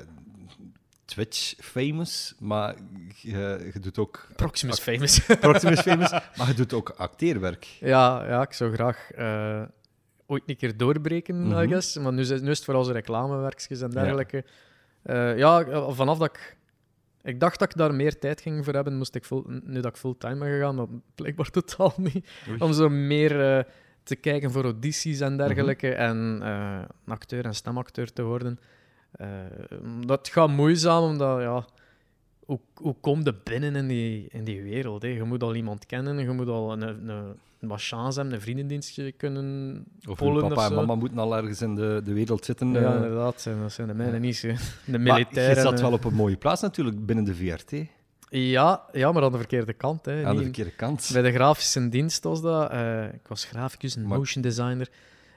[1.05, 2.74] Twitch-famous, maar
[3.20, 4.26] je, je doet ook...
[4.37, 5.20] Proximus famous.
[5.40, 7.66] Proximus-famous, maar je doet ook acteerwerk.
[7.81, 9.11] Ja, ja, ik zou graag
[10.33, 11.68] ooit een keer doorbreken, I Mhm.
[11.68, 11.97] guess.
[11.99, 14.45] Maar nu, is- nu is het vooral zo reclamewerkjes en dergelijke.
[15.05, 16.57] Ja, ja eh, vanaf dat ik...
[17.23, 19.90] Ik dacht dat ik daar meer tijd ging voor hebben, moest ik full, nu dat
[19.92, 22.29] ik fulltime ben gegaan, maar blijkbaar totaal niet.
[22.49, 22.59] Oei.
[22.59, 23.64] Om zo meer eh,
[24.03, 28.59] te kijken voor audities en dergelijke en een acteur en stemacteur te worden.
[30.07, 31.64] Dat gaat moeizaam, omdat ja,
[32.46, 35.02] hoe, hoe kom je binnen in die, in die wereld?
[35.02, 35.09] Hè?
[35.09, 38.42] Je moet al iemand kennen, je moet al een, een, een wat chance hebben, een
[38.42, 42.12] vriendendienstje kunnen Of pollen uw of papa en mama moeten al ergens in de, de
[42.12, 42.72] wereld zitten.
[42.72, 42.94] Ja, eh.
[42.94, 44.18] inderdaad, zijn- dat zijn de mijne Ja.
[44.18, 44.40] niet.
[44.40, 45.55] De maar militairen.
[45.55, 47.72] je zat eh, wel op een mooie plaats natuurlijk, binnen de VRT.
[48.28, 50.05] ja, ja, maar aan de verkeerde kant.
[50.05, 50.24] Hè.
[50.26, 51.11] Aan de verkeerde kant.
[51.12, 52.70] Bij de grafische dienst was dat.
[52.70, 54.88] eh, ik was graficus en Maar- motion designer.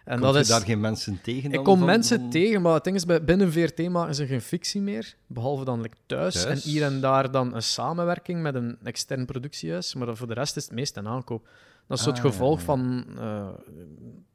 [0.05, 0.47] En Kom dat is...
[0.47, 1.51] daar geen mensen tegen?
[1.51, 4.25] Ik kom van- mensen van- tegen, maar het ding is, bij, binnen VRT maken ze
[4.25, 5.15] geen fictie meer.
[5.27, 6.33] Behalve dan like, thuis.
[6.43, 6.63] Thuis?
[6.65, 9.93] En hier en daar dan een samenwerking met een extern productiehuis.
[9.95, 11.47] Maar voor de rest is het meest een aankoop.
[11.87, 12.65] Dat is het Ah, ja, gevolg ja.
[12.65, 13.47] van eh,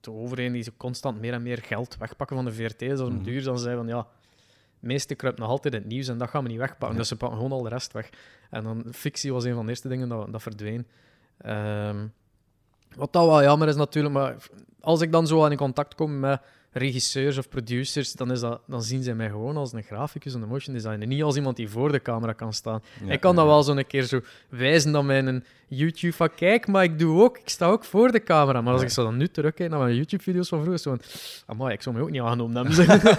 [0.00, 2.78] de overheden die zo constant meer en meer geld wegpakken van de VRT.
[2.78, 3.22] Dus als het Mhm.
[3.22, 6.28] duur dan zei van ja, het meeste kruipt nog altijd in het nieuws en dat
[6.28, 6.98] gaan we niet wegpakken.
[6.98, 8.08] Dus ze pakken gewoon al de rest weg.
[8.50, 10.86] En dan fictie was een van de eerste dingen dat, dat verdween.
[11.38, 12.06] Ehm,
[12.96, 14.36] wat dat wel jammer is natuurlijk, maar
[14.80, 16.40] als ik dan zo aan in contact kom met
[16.72, 20.42] regisseurs of producers, dan, is dat, dan zien ze mij gewoon als een graficus en
[20.42, 21.06] een motion designer.
[21.06, 22.82] Niet als iemand die voor de camera kan staan.
[23.04, 23.50] Ja, ik kan dat ja.
[23.50, 27.38] wel zo een keer zo wijzen aan mijn YouTube van kijk, maar ik doe ook,
[27.38, 28.60] ik sta ook voor de camera.
[28.60, 28.86] Maar als Ja.
[28.86, 31.00] ik zo dan nu terugkijk naar mijn YouTube-video's van vroeger, zo van,
[31.46, 33.18] amai, ik zou me ook niet aangenomen hebben.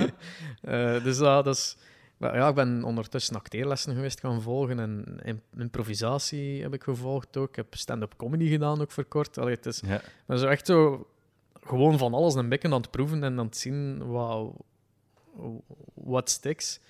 [0.62, 1.76] Eh, dus dat is...
[2.18, 7.36] Maar ja, ik ben ondertussen acteerlessen geweest gaan volgen en im- improvisatie heb ik gevolgd
[7.36, 7.48] ook.
[7.48, 9.38] Ik heb stand-up comedy gedaan ook voor kort.
[9.38, 10.00] Allee, het is, Ja.
[10.26, 11.06] ben zo echt zo
[11.60, 14.52] gewoon van alles een beetje aan het proeven en aan het zien wat,
[15.94, 16.80] wat sticks.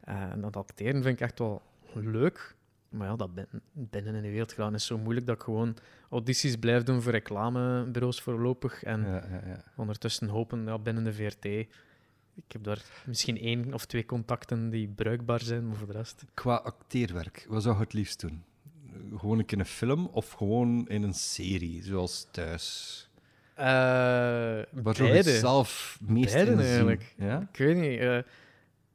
[0.00, 1.62] Eh, en dat acteren vind ik echt wel
[1.94, 2.54] leuk.
[2.88, 5.76] Maar ja, dat bin- binnen in de wereld gaan is zo moeilijk dat ik gewoon
[6.10, 8.82] audities blijf doen voor reclamebureaus voorlopig.
[8.82, 9.64] En Ja, ja, ja.
[9.76, 11.46] ondertussen hopen ja, binnen de VRT.
[12.34, 16.24] Ik heb daar misschien één of twee contacten die bruikbaar zijn, maar voor de rest.
[16.34, 18.42] Qua acteerwerk, wat zou je het liefst doen?
[19.16, 22.96] Gewoon een keer een film of gewoon in een serie, zoals thuis?
[23.54, 23.64] Eh
[24.70, 27.14] Waar zou je zelf meest Beide in eigenlijk.
[27.16, 27.48] Ja?
[27.52, 27.98] Ik weet niet.
[28.00, 28.18] eh,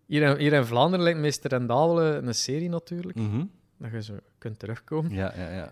[0.05, 3.17] hier, in, hier in Vlaanderen lijkt Meester en Dadelen een serie natuurlijk.
[3.17, 3.45] Mhm.
[3.79, 5.11] Dat je zo kunt terugkomen.
[5.11, 5.67] Ja, ja, ja.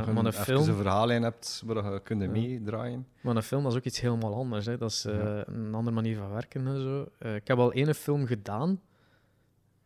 [0.00, 2.28] Gewoon maar, een even film, een verhaallijn hebt waar je kunt Ja.
[2.28, 3.06] meedraaien.
[3.20, 4.66] maar een film dat is ook iets helemaal anders.
[4.66, 4.76] Hè.
[4.76, 5.44] Dat is eh, Ja.
[5.46, 7.08] een andere manier van werken en zo.
[7.18, 8.80] Eh, ik heb al ene film gedaan,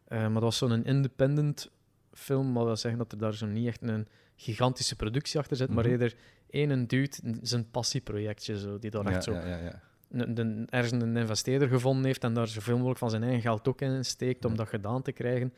[0.09, 1.71] maar dat was zo'n independent
[2.13, 2.47] film.
[2.47, 5.69] Maar dat wil zeggen dat er daar zo niet echt een gigantische productie achter zit,
[5.69, 5.93] maar Mhm.
[5.93, 6.15] eerder
[6.51, 9.81] één dude, zijn passieprojectje, zo, die daar Ja, echt zo ja, ja, ja.
[10.11, 13.69] een, een, ergens een investeerder gevonden heeft en daar zoveel mogelijk van zijn eigen geld
[13.69, 15.53] ook in steekt om dat gedaan te krijgen.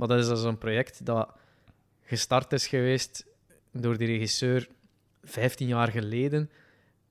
[0.00, 1.32] Maar dat is dus een project dat
[2.02, 3.26] gestart is geweest
[3.72, 4.68] door die regisseur
[5.22, 6.50] 15 jaar geleden.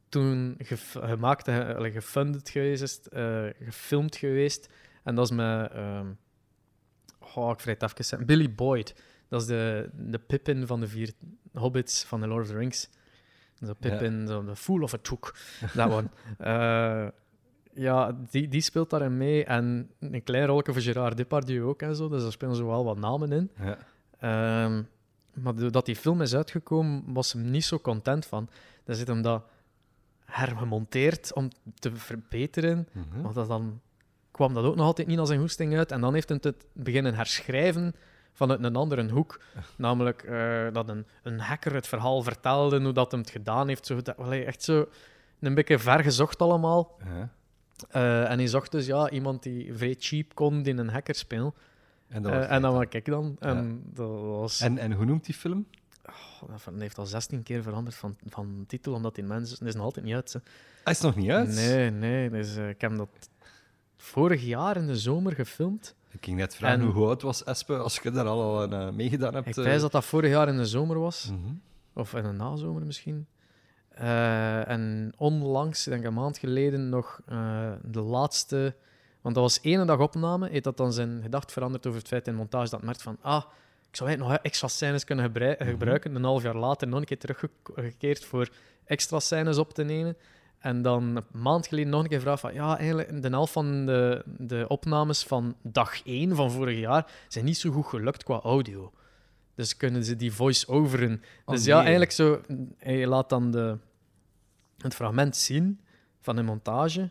[0.10, 0.58] Toen
[0.94, 4.70] gemaakt, eh, gefunded geweest, is, eh, gefilmd geweest.
[5.04, 5.72] En dat is met,
[7.36, 8.96] oh, ik vergeet het even, Billy Boyd.
[9.28, 11.14] Dat is de, de Pippin van de vier
[11.54, 12.90] hobbits van The Lord of the Rings.
[13.60, 15.36] De Pippin, de Fool of a Took,
[15.74, 16.10] dat one.
[16.38, 17.08] Eh,
[17.74, 19.46] ja, die, die speelt daarin mee.
[19.46, 22.10] En een klein rolletje voor Gerard Depardieu ook en zo.
[22.10, 23.52] Dus daar spelen zo wel wat namen in.
[23.60, 23.78] ja.
[24.20, 24.82] Ehm,
[25.34, 28.50] maar doordat die film is uitgekomen, was hem niet zo content van.
[28.84, 29.44] Dan zit hem dat
[30.26, 32.88] hergemonteerd om te verbeteren.
[32.92, 33.22] Mhm.
[33.22, 33.82] Maar dat dan
[34.32, 35.92] kwam dat ook nog altijd niet als een goesting uit.
[35.92, 37.94] En dan heeft hij het beginnen herschrijven
[38.34, 39.42] vanuit een andere hoek.
[39.78, 43.86] Namelijk eh, dat een, een hacker het verhaal vertelde, hoe dat hem het gedaan heeft.
[43.86, 44.88] Zo, dat, echt zo
[45.40, 46.98] een beetje ver gezocht allemaal.
[47.04, 47.30] Ja.
[47.90, 51.54] Eh, en hij zocht dus ja, iemand die vrij cheap kon in een hacker spelen.
[52.08, 52.92] En, dat was en dan het.
[52.92, 53.36] was ik dan.
[53.40, 54.62] En dat was...
[54.62, 55.66] en, en hoe noemt die film?
[56.42, 59.60] Oh, dat heeft al 16 keer veranderd van, van titel, omdat die mensen...
[59.60, 60.40] Dat is nog altijd niet uit, hè.
[60.84, 61.50] Hij is nog niet uit.
[61.50, 62.30] Nee, nee.
[62.30, 63.10] Dus, eh, ik heb dat
[63.98, 65.96] vorig jaar in de zomer gefilmd.
[66.12, 69.34] Ik ging net vragen En- hoe oud was Espe als je daar al aan meegedaan
[69.34, 69.48] hebt.
[69.48, 71.32] Ik wijs dat dat vorig jaar in de zomer was.
[71.32, 71.54] Mhm.
[71.94, 73.28] Of in de nazomer misschien.
[74.00, 78.76] Eh, en onlangs, ik denk een maand geleden, nog eh, de laatste...
[79.22, 80.50] Want dat was ene dag opname.
[80.50, 83.18] Heeft dat dan zijn gedacht veranderd over het feit in montage dat merkt van...
[83.22, 83.44] Ah,
[83.90, 85.66] ik zou eigenlijk nog extra scènes kunnen Mhm.
[85.66, 86.16] gebruiken.
[86.16, 88.50] Een half jaar later nog een keer teruggekeerd voor
[88.86, 90.18] extra scènes op te nemen.
[90.60, 92.54] En dan een maand geleden nog een keer vraag van...
[92.54, 97.46] Ja, eigenlijk de helft van de, de opnames van dag 1 van vorig jaar zijn
[97.46, 98.92] niet zo goed gelukt qua audio.
[99.56, 101.82] Dus kunnen ze die voice-overen Oh, dus ja, nee.
[101.82, 102.42] eigenlijk zo.
[102.78, 103.78] Hij laat dan de,
[104.82, 105.80] het fragment zien
[106.20, 107.10] van de montage.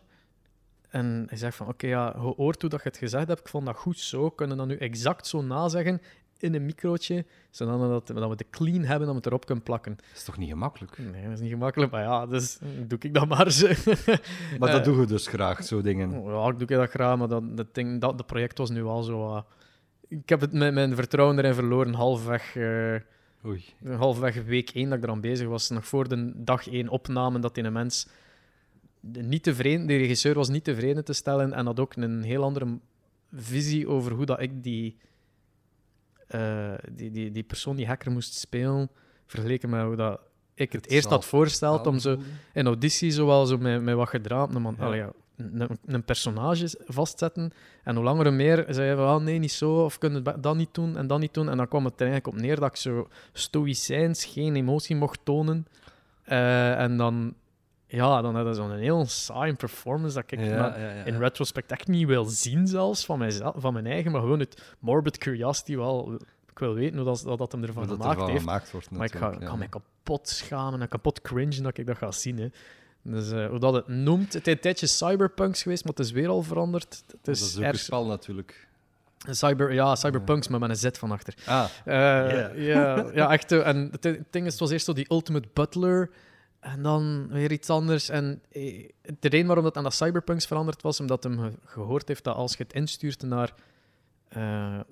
[0.89, 3.39] En hij zegt van, oké, ja, je hoort hoe dat je het gezegd hebt.
[3.39, 4.29] Ik vond dat goed zo.
[4.29, 6.01] Kunnen we dat nu exact zo nazeggen
[6.37, 9.95] in een microotje, zodat we, dat we de clean hebben om het erop kunnen plakken.
[9.95, 10.97] Dat is toch niet gemakkelijk?
[10.97, 13.51] Nee, dat is niet gemakkelijk, maar ja, dus doe ik dat maar.
[13.51, 13.67] Zo.
[14.59, 16.23] Maar dat Eh, doen we dus graag, zo dingen.
[16.23, 19.03] Ja, ik doe dat graag, maar dat, dat, ding, dat, dat project was nu al
[19.03, 19.33] zo...
[19.35, 19.43] ah,
[20.07, 22.55] ik heb het met mijn vertrouwen erin verloren, halfweg...
[22.55, 22.95] eh,
[23.45, 23.63] Oei.
[23.97, 27.55] halfweg week 1 dat ik eraan bezig was, nog voor de dag 1 opname, dat
[27.55, 28.07] die een mens
[28.99, 32.43] de- niet tevreden, de regisseur was niet tevreden te stellen en had ook een heel
[32.43, 32.77] andere
[33.33, 34.97] visie over hoe dat ik die,
[36.27, 38.89] eh, die, die, die persoon, die hacker, moest spelen,
[39.25, 40.19] vergeleken met hoe dat
[40.53, 42.17] ik het Het eerst had voorgesteld om zo
[42.53, 44.09] in auditie zo wel zo met, met wat
[44.59, 44.85] man- Ja.
[44.85, 47.51] allee, ja, een, een personage vastzetten.
[47.83, 50.39] En hoe langer hoe meer zei je van, ah, nee, niet zo, of kunnen we
[50.39, 51.49] dat niet doen en dat niet doen.
[51.49, 55.19] En dan kwam het er eigenlijk op neer dat ik zo stoïcijns geen emotie mocht
[55.23, 55.67] tonen.
[56.23, 57.33] Eh, en dan,
[57.87, 61.03] ja, dan hadden ze zo'n heel saai performance dat ik Ja, na- ja, ja.
[61.03, 64.75] in retrospect echt niet wil zien zelfs van, mijzelf, van mijn eigen, maar gewoon het
[64.79, 66.13] morbid curiosity wel.
[66.49, 68.43] Ik wil weten hoe dat, dat, dat hem ervan dat gemaakt ervan heeft.
[68.43, 71.85] gemaakt wordt Maar ik ga, ik ga mij kapot schamen en kapot cringen dat ik
[71.85, 72.37] dat ga zien.
[72.37, 72.47] Hè.
[73.03, 76.11] Dus eh, hoe dat het noemt, het is een tijdje cyberpunks geweest, maar het is
[76.11, 77.03] weer al veranderd.
[77.07, 78.67] Het Dat is, is ook een ergens- spel natuurlijk.
[79.29, 81.33] cyber, ja, cyberpunks, maar met een Z van achter.
[81.45, 82.57] Ah, Eh, Yeah.
[82.57, 83.51] ja, ja, echt.
[83.51, 86.09] eh, En het, ding is, het was eerst zo die Ultimate Butler
[86.59, 88.09] En dan weer iets anders.
[88.09, 92.23] En de reden waarom dat aan de Cyberpunks veranderd was, omdat hem ge- gehoord heeft
[92.23, 93.53] dat als je het instuurt naar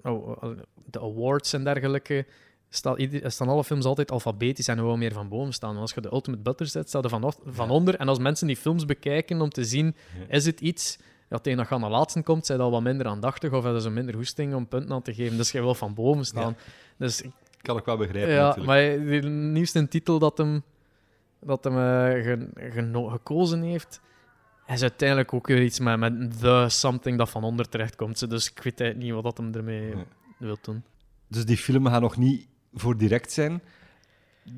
[0.03, 0.43] oh,
[0.85, 2.25] de awards en dergelijke,
[2.69, 5.75] staan, alle films altijd alfabetisch en gewoon meer van boven staan.
[5.75, 7.73] En als je de Ultimate Butler zet, staat er van, van Ja.
[7.73, 7.95] onder.
[7.95, 10.35] En als mensen die films bekijken om te zien, Ja.
[10.35, 10.97] is het iets...
[11.29, 13.81] Ja, tegen dat je aan de laatste komt, zijn al wat minder aandachtig of hebben
[13.81, 15.37] ze minder hoesting om punten aan te geven.
[15.37, 16.57] Dus je wil van boven staan.
[16.97, 18.67] Dus ik Kan ik wel begrijpen, ja, natuurlijk.
[18.67, 20.63] maar de nieuwste titel dat hem,
[21.41, 24.01] dat hem eh, ge- gekozen heeft,
[24.67, 28.29] is uiteindelijk ook weer iets met, met the something dat van onder terechtkomt.
[28.29, 30.03] Dus ik weet niet wat dat hem ermee Ja.
[30.37, 30.83] wil doen.
[31.27, 32.47] Dus die film gaat nog niet
[32.79, 33.61] voor direct zijn.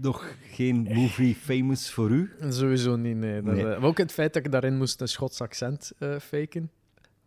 [0.01, 2.32] Nog geen movie famous voor u.
[2.49, 3.41] Sowieso niet, nee.
[3.41, 3.63] Dat, Nee.
[3.63, 6.71] eh, maar ook het feit dat ik daarin moest een Schots accent eh, faken.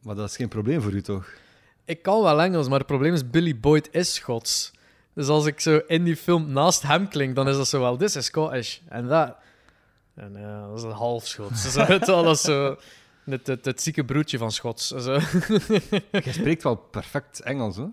[0.02, 1.28] Maar dat is geen probleem voor u, toch?
[1.84, 4.72] Ik kan wel Engels, maar het probleem is Billy Boyd is Schots.
[5.14, 7.96] Dus als ik zo in die film naast hem klink, dan is dat zo wel,
[7.96, 8.78] this is Scottish.
[8.88, 9.36] En dat...
[10.14, 11.74] En ja, dat is een half Schots.
[12.06, 12.76] Dat is zo...
[13.24, 14.88] Het, het, het zieke broertje van Schots.
[14.88, 15.12] Zo.
[16.10, 17.84] Jij spreekt wel perfect Engels, hè?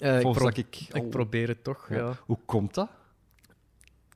[0.00, 0.48] Eh, ik, pro-
[0.92, 1.96] ik probeer het toch, Ja.
[1.96, 2.12] ja.
[2.26, 2.88] Hoe komt dat?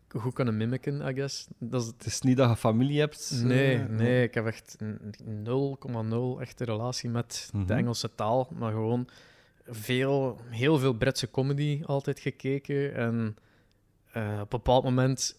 [0.08, 1.46] Goed kunnen mimiken, I guess.
[1.58, 3.40] Dat is, Het is niet dat je familie hebt?
[3.44, 7.66] nee, eh, nee, ik heb echt n- 0,0 echte relatie met Mhm.
[7.66, 8.48] de Engelse taal.
[8.58, 9.08] Maar gewoon
[9.66, 12.94] veel, heel veel Britse comedy altijd gekeken.
[12.94, 13.36] En
[14.12, 15.36] eh, op een bepaald moment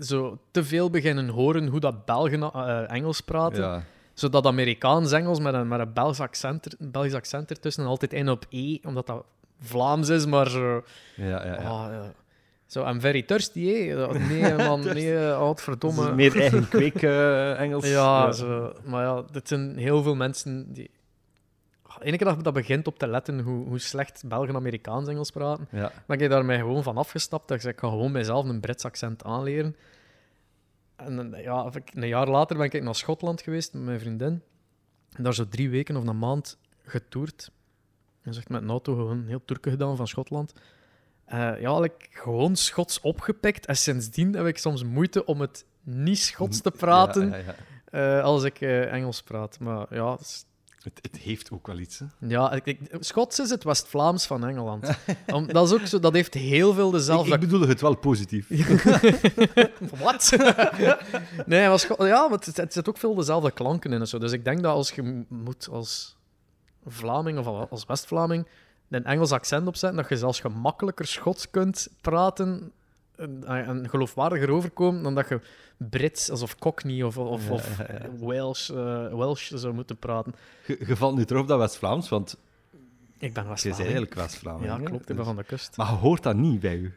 [0.00, 2.52] zo te veel beginnen horen hoe dat Belgen
[2.88, 3.62] Engels praten.
[3.62, 3.84] Ja.
[4.16, 8.28] Zodat Amerikaans Engels met een, met een Belgisch accent, Belgisch accent ertussen en altijd in
[8.28, 9.24] op E, omdat dat
[9.60, 10.82] Vlaams is, maar zo...
[11.16, 11.54] Ja, ja, ja.
[11.68, 12.12] ah, ja.
[12.66, 14.06] Zo, I'm very thirsty, hè?
[14.18, 16.14] Nee, man, nee, Dat verdomme.
[16.14, 17.88] meer eigen kweek eh, Engels.
[17.88, 20.90] Ja, Zo, maar ja, dit zijn heel veel mensen die...
[21.98, 25.68] Eén keer dat dat begint op te letten hoe, hoe slecht Belgen Amerikaans Engels praten,
[25.70, 25.92] Ja.
[26.06, 27.48] ben ik daarmee gewoon van afgestapt.
[27.48, 29.76] Dat ik zei, ik ga gewoon mijzelf een Brits accent aanleren.
[30.96, 34.42] En eh, ja, een jaar later ben ik naar Schotland geweest met mijn vriendin.
[35.12, 37.50] En daar zo drie weken of een maand getoerd.
[38.22, 40.52] En zegt met een auto gewoon heel Turken gedaan van Schotland.
[41.24, 43.66] Eh, ja, ik gewoon Schots opgepikt.
[43.66, 47.44] En sindsdien heb ik soms moeite om het niet Schots te praten Ja, ja,
[47.90, 48.18] ja.
[48.18, 49.58] eh, als ik Engels praat.
[49.60, 50.44] Maar ja, het is-
[50.86, 52.06] Het, het heeft ook wel iets, hè?
[52.18, 54.88] ja ik, ik- Schots is het West-Vlaams van Engeland.
[55.32, 58.48] Om, dat, is ook zo, dat heeft heel veel dezelfde ik bedoel het wel positief.
[60.04, 60.36] Wat?
[61.46, 64.18] nee, maar ja, maar het, het zit ook veel dezelfde klanken in en zo.
[64.18, 66.16] Dus ik denk dat als je moet als
[66.86, 68.46] Vlaming of al- als West-Vlaming
[68.90, 72.72] een Engels accent opzetten, dat je zelfs gemakkelijker Schots kunt praten
[73.16, 75.40] en, en geloofwaardiger overkomen dan dat je
[75.76, 78.26] Brits alsof Cockney of, of, of ja, ja.
[78.26, 80.34] Welsh, eh, Welsh zou moeten praten.
[80.66, 82.36] Je, valt nu terug op dat West-Vlaams, want
[83.18, 84.64] Ik ben je bent eigenlijk West-Vlaming.
[84.64, 85.00] Ja, klopt.
[85.00, 85.76] Ik ben Dus- van de kust.
[85.76, 86.94] Maar je hoort dat niet bij u.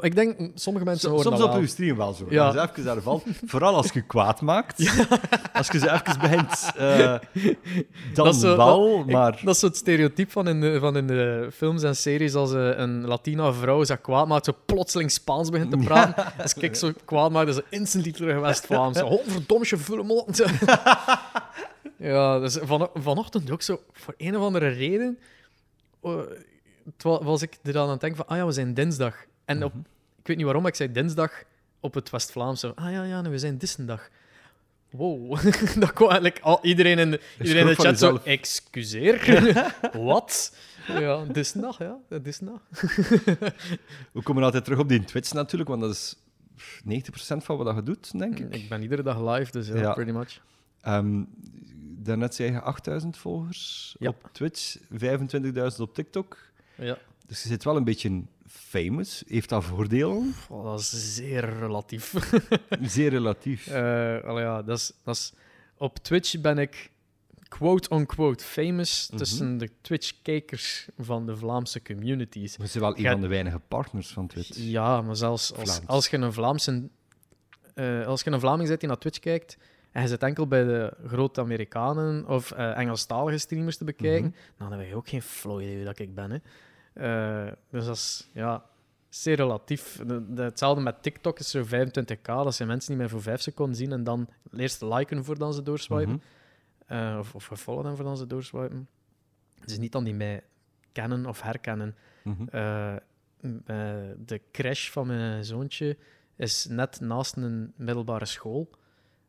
[0.00, 1.60] Ik denk, sommige mensen horen Soms dat op wel.
[1.62, 2.26] uw stream wel zo.
[2.28, 2.44] Ja.
[2.46, 2.52] Ja.
[2.52, 3.24] Dus even daar valt.
[3.46, 4.78] Vooral als je kwaad maakt.
[5.52, 6.98] Als je ze even begint, eh,
[8.14, 9.40] dan Dat zo- wel, Ik- maar...
[9.44, 12.52] dat is zo het stereotype van in, de, van in de films en series als
[12.52, 16.24] eh, een Latina vrouw zich kwaad maakt, zo plotseling Spaans begint te praten.
[16.42, 18.98] Als ik zo kwaad maak, dan is ze instantly terug West-Vlaams.
[18.98, 20.24] Zo, Oh, verdomme, je vulle
[21.96, 25.18] Ja, dus van, vanochtend ook zo, voor een of andere reden,
[26.96, 29.14] terwijl- was ik er dan aan het denken van, ah ja, we zijn dinsdag.
[29.44, 29.82] En op, Mhm.
[30.20, 31.42] ik weet niet waarom, maar ik zei dinsdag
[31.80, 32.60] op het West-Vlaams.
[32.60, 34.08] zo, Ah ja, ja, we zijn dinsdag.
[34.90, 35.30] Wow.
[35.82, 39.22] dat kwam eigenlijk al, iedereen in de, iedereen in de chat zo, excuseer.
[39.92, 40.56] Wat?
[40.86, 41.98] Ja, dinsdag, ja.
[42.22, 42.60] Dinsdag.
[44.12, 46.16] We komen altijd terug op die Twitch natuurlijk, want dat is
[46.84, 48.54] 90% van wat je doet, denk ik.
[48.54, 49.92] Ik ben iedere dag live, dus ja, Ja.
[49.92, 50.40] pretty much.
[50.80, 51.22] Ehm
[51.98, 54.08] daarnet zei je 8000 volgers Ja.
[54.08, 56.36] op Twitch, 25.000 op TikTok.
[56.74, 56.98] Ja.
[57.26, 58.22] Dus je zit wel een beetje
[58.58, 59.22] famous.
[59.26, 60.34] Heeft dat voordelen?
[60.48, 62.14] Oh, dat is zeer relatief.
[62.82, 63.68] Zeer relatief.
[63.72, 65.32] Allee, ja, dat is, dat is,
[65.76, 66.90] op Twitch ben ik
[67.48, 69.18] quote-unquote famous Mhm.
[69.18, 72.56] tussen de Twitch-kijkers van de Vlaamse communities.
[72.56, 74.50] We zijn wel een Ga- van de weinige partners van Twitch.
[74.56, 75.86] Ja, maar zelfs als, Vlaams.
[75.86, 76.88] als je een Vlaamse...
[77.74, 79.56] eh, als je een Vlaming bent die naar Twitch kijkt
[79.92, 84.68] en je zit enkel bij de grote Amerikanen of eh Engelstalige streamers te bekijken, Mhm.
[84.70, 86.30] dan heb je ook geen flow idee wie dat ik ben.
[86.30, 86.38] Hè.
[86.94, 88.64] Eh, dus dat is ja,
[89.08, 90.00] zeer relatief.
[90.06, 92.22] De- de- hetzelfde met TikTok is zo 25k.
[92.22, 95.62] Dat zijn mensen die mij voor 5 seconden zien en dan eerst liken voordat ze
[95.62, 96.22] doorswipen.
[96.86, 98.88] Eh, of, of followen en voordat ze doorswipen.
[99.60, 100.42] Het is niet dan die mij
[100.92, 101.96] kennen of herkennen.
[102.22, 102.46] Mhm.
[102.50, 102.94] Eh,
[104.16, 105.96] de crash van mijn zoontje
[106.36, 108.70] is net naast een middelbare school.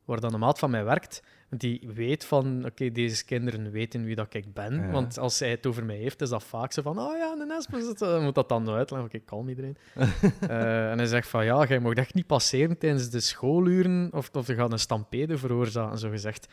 [0.06, 4.16] waar dan een maat van mij werkt, die weet van, oké, deze kinderen weten wie
[4.16, 4.74] dat ik ben.
[4.74, 4.92] Ja.
[4.92, 7.52] Want als hij het over mij heeft, is dat vaak zo van, oh ja, een
[7.52, 9.08] Espen, eh, moet dat dan nou uitleggen?
[9.10, 9.78] Oké, kalm iedereen.
[10.48, 14.30] Eh, en hij zegt van, ja, jij mag echt niet passeren tijdens de schooluren, of,
[14.34, 16.48] of je gaat een stampede veroorzaken, zo gezegd.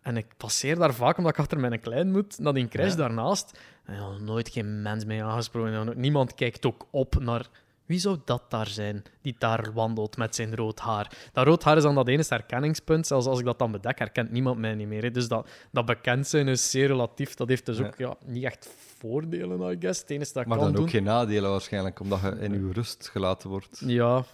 [0.00, 2.96] En ik passeer daar vaak omdat ik achter mijn klein moet, naar die crash Ja.
[2.96, 3.58] daarnaast.
[3.84, 5.72] En nooit geen mens mee aangesproken.
[5.74, 7.46] En niemand kijkt ook op naar
[7.86, 11.12] wie zou dat daar zijn die daar wandelt met zijn rood haar.
[11.32, 13.06] Dat rood haar is dan dat enige herkenningspunt.
[13.06, 15.02] Zelfs als ik dat dan bedek, herkent niemand mij niet meer.
[15.02, 15.10] hè.
[15.10, 17.34] Dus dat, dat bekend zijn is zeer relatief.
[17.34, 18.68] Dat heeft dus ook ja, niet echt
[18.98, 20.00] voordelen, I guess.
[20.00, 20.84] Het enige dat Maar kan dan doen...
[20.84, 23.82] ook geen nadelen waarschijnlijk, omdat je in je rust gelaten wordt.
[23.86, 24.24] Ja.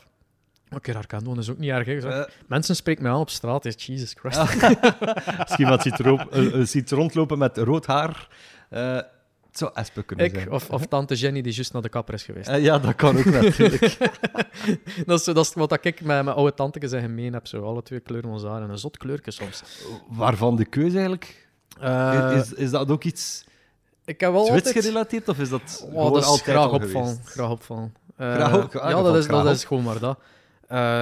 [0.74, 1.86] Oké, herkend wonen is ook niet erg.
[2.04, 3.64] Eh, Mensen spreken mij aan op straat.
[3.64, 4.38] is Jesus Christ.
[5.38, 6.28] Als iemand ziet, erop,
[6.62, 8.28] ziet rondlopen met rood haar,
[8.68, 8.98] eh,
[9.50, 10.50] het zou Espe kunnen Ik zijn.
[10.50, 12.48] of, of tante Jenny die juist naar de kapper is geweest.
[12.48, 13.96] Eh, ja, dat kan ook natuurlijk.
[15.06, 17.46] dat, is, dat is wat ik met mijn oude tante en gemeen heb.
[17.46, 19.62] Zo, alle twee kleuren ons haar en een zot kleurke soms.
[20.08, 21.48] Waarvan de keuze eigenlijk?
[21.80, 23.44] Eh, is, is dat ook iets
[24.04, 24.84] ik heb wel Zwits altijd...
[24.84, 27.20] gerelateerd of is dat Oh, dat is altijd graag al opvallen.
[27.24, 27.94] Graag opvallen.
[28.16, 30.18] Eh, Graag op- ah, ja, dat is, dat is gewoon maar dat.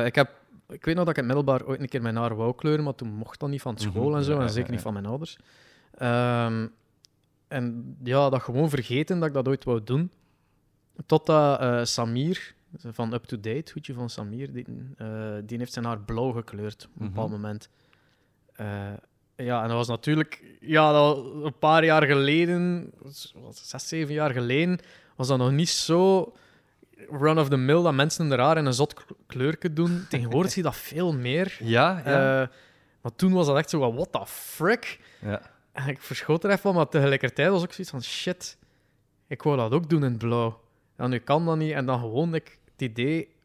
[0.07, 0.31] Ik, heb,
[0.69, 2.85] ik weet nog dat ik in het middelbaar ooit een keer mijn haar wou kleuren,
[2.85, 4.73] maar toen mocht dat niet van school Mhm, en zo, en ja, zeker ja.
[4.75, 5.39] niet van mijn ouders.
[5.99, 6.67] Ehm,
[7.49, 10.11] en ja, dat gewoon vergeten dat ik dat ooit wou doen.
[11.07, 15.85] Totdat eh, Samir, van Up To Date, goedje van Samir, die, eh, die heeft zijn
[15.85, 17.09] haar blauw gekleurd op een Mhm.
[17.15, 17.69] bepaald moment.
[18.53, 18.93] Eh,
[19.37, 22.91] ja, en dat was natuurlijk ja, dat was een paar jaar geleden,
[23.35, 24.79] wat zes, zeven jaar geleden,
[25.17, 26.33] was dat nog niet zo
[27.11, 30.05] run of the mill dat mensen in de haar en een zot kleurke doen.
[30.11, 31.57] Tegenwoordig zie je dat veel meer.
[31.61, 32.51] Ja, ja.
[33.03, 35.01] Maar toen was dat echt zo, van, what the frick?
[35.21, 35.41] ja.
[35.79, 38.59] En ik verschoot er even van, maar tegelijkertijd was ook zoiets van, shit,
[39.27, 40.61] ik wou dat ook doen in blauw.
[40.97, 41.73] Ja, nu kan dat niet.
[41.73, 43.37] En dan gewoon ik, het idee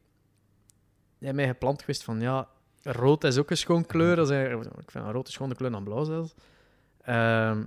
[1.19, 2.47] in mij geplant geweest van, ja,
[2.83, 4.15] rood is ook een schoon kleur.
[4.15, 6.33] Dat is ik vind een rood een schone kleur dan blauw zelfs.
[7.01, 7.63] Ehm,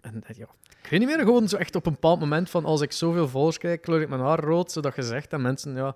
[0.00, 0.46] en ja,
[0.82, 3.28] ik weet niet meer, gewoon zo echt op een bepaald moment van, als ik zoveel
[3.28, 5.94] volgers krijg, kleur ik mijn haar rood, zodat gezegd en mensen, ja,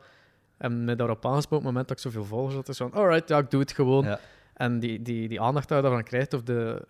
[0.57, 3.29] en mij daarop aangesproken, op het moment dat ik zoveel volgers had, is van, alright,
[3.29, 4.05] ja, ik doe het gewoon.
[4.05, 4.21] Ja.
[4.55, 6.87] En die, die, die aandacht je daarvan krijgt, of de,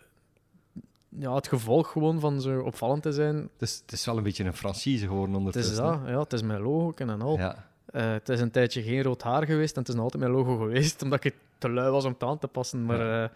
[1.08, 4.22] ja, het gevolg gewoon van zo opvallend te zijn, Het, is, het is wel een
[4.22, 5.72] beetje een franchise geworden het ondertussen.
[5.72, 6.00] is dat.
[6.06, 7.36] Ja, het is mijn logo en al.
[7.38, 7.66] Ja.
[7.86, 10.34] Eh, het is een tijdje geen rood haar geweest en het is nog altijd mijn
[10.34, 12.84] logo geweest, omdat ik te lui was om het aan te passen.
[12.84, 13.28] Maar eh,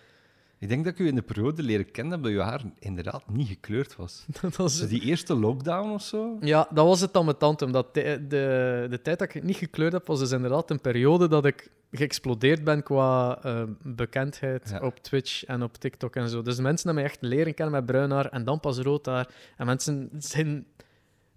[0.62, 3.48] Ik denk dat ik u in de periode leren kennen dat uw haar inderdaad niet
[3.48, 4.24] gekleurd was.
[4.40, 4.78] dat was...
[4.78, 6.36] Dus die eerste lockdown of zo?
[6.40, 7.64] Ja, dat was het dan met tante.
[7.64, 10.80] Omdat de, de, de tijd dat ik het niet gekleurd heb, was dus inderdaad een
[10.80, 14.80] periode dat ik geëxplodeerd ben qua eh, bekendheid Ja.
[14.86, 16.42] op Twitch en op TikTok en zo.
[16.42, 19.28] Dus mensen hebben mij echt leren kennen met bruin haar en dan pas rood haar.
[19.56, 20.66] En mensen zijn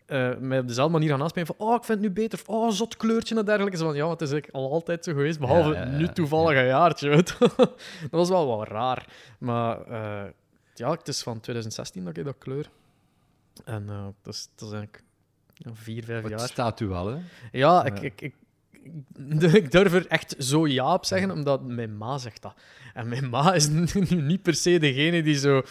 [0.05, 2.39] eh, mij op dezelfde manier gaan aanspreken van oh, ik vind het nu beter.
[2.39, 3.77] Of, oh, zot kleurtje en dergelijke.
[3.77, 6.07] Zo van, ja, het is eigenlijk al altijd zo geweest, behalve Ja, ja, ja, nu
[6.07, 7.09] toevallig een jaartje.
[7.09, 9.05] weet dat was wel wat raar.
[9.37, 10.31] Maar eh,
[10.73, 12.69] ja, het is van 2016 dat ik dat kleur.
[13.63, 15.03] En eh, dat, is, dat is eigenlijk
[15.73, 16.47] vier, vijf Het jaar.
[16.47, 17.17] staat u wel, hè?
[17.51, 18.21] Ja, ik, ik,
[19.53, 22.53] ik, durf er echt zo ja op zeggen, omdat mijn ma zegt dat.
[22.93, 23.67] En mijn ma is
[24.09, 25.61] nu niet per se degene die zo...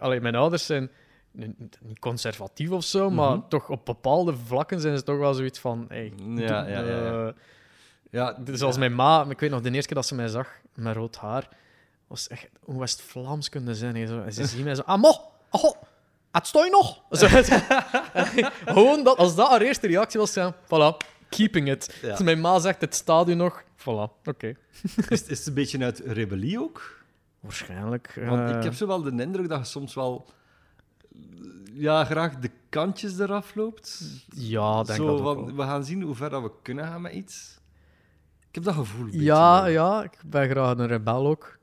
[0.00, 0.90] allee, mijn ouders zijn
[1.32, 3.48] niet conservatief of zo, maar Mhm.
[3.48, 5.84] toch op bepaalde vlakken zijn ze toch wel zoiets van...
[5.88, 7.26] Hey, Ja, ja, ja, ja.
[7.26, 7.32] eh,
[8.10, 10.48] Ja, dus als mijn ma, ik weet nog, de eerste keer dat ze mij zag
[10.74, 11.48] met rood haar,
[12.06, 13.96] was echt hoe West-Vlaams kunnen zijn.
[13.96, 14.06] hè.
[14.06, 15.10] Zo, en ze zien mij zo, ah, mo,
[15.50, 15.72] oh,
[16.32, 17.02] het stooi nog.
[17.10, 17.26] Zo,
[18.64, 20.96] gewoon dat, als dat haar eerste reactie was, ja, voilà,
[21.28, 22.02] keeping it.
[22.10, 24.46] Als mijn ma zegt, het staat u nog, voilà, oké.
[25.08, 27.00] is, is het een beetje uit rebellie ook?
[27.40, 28.20] Waarschijnlijk.
[28.26, 30.26] Want eh, ik heb zo wel de indruk dat je soms wel
[31.72, 34.02] ja, graag de kantjes eraf loopt.
[34.34, 35.54] Ja, denk zo, dat ook wel.
[35.56, 37.60] we gaan zien hoe ver dat we kunnen gaan met iets.
[38.48, 39.04] Ik heb dat gevoel.
[39.04, 39.70] een beetje Ja, wel.
[39.70, 41.58] ja, ik ben graag een rebel ook.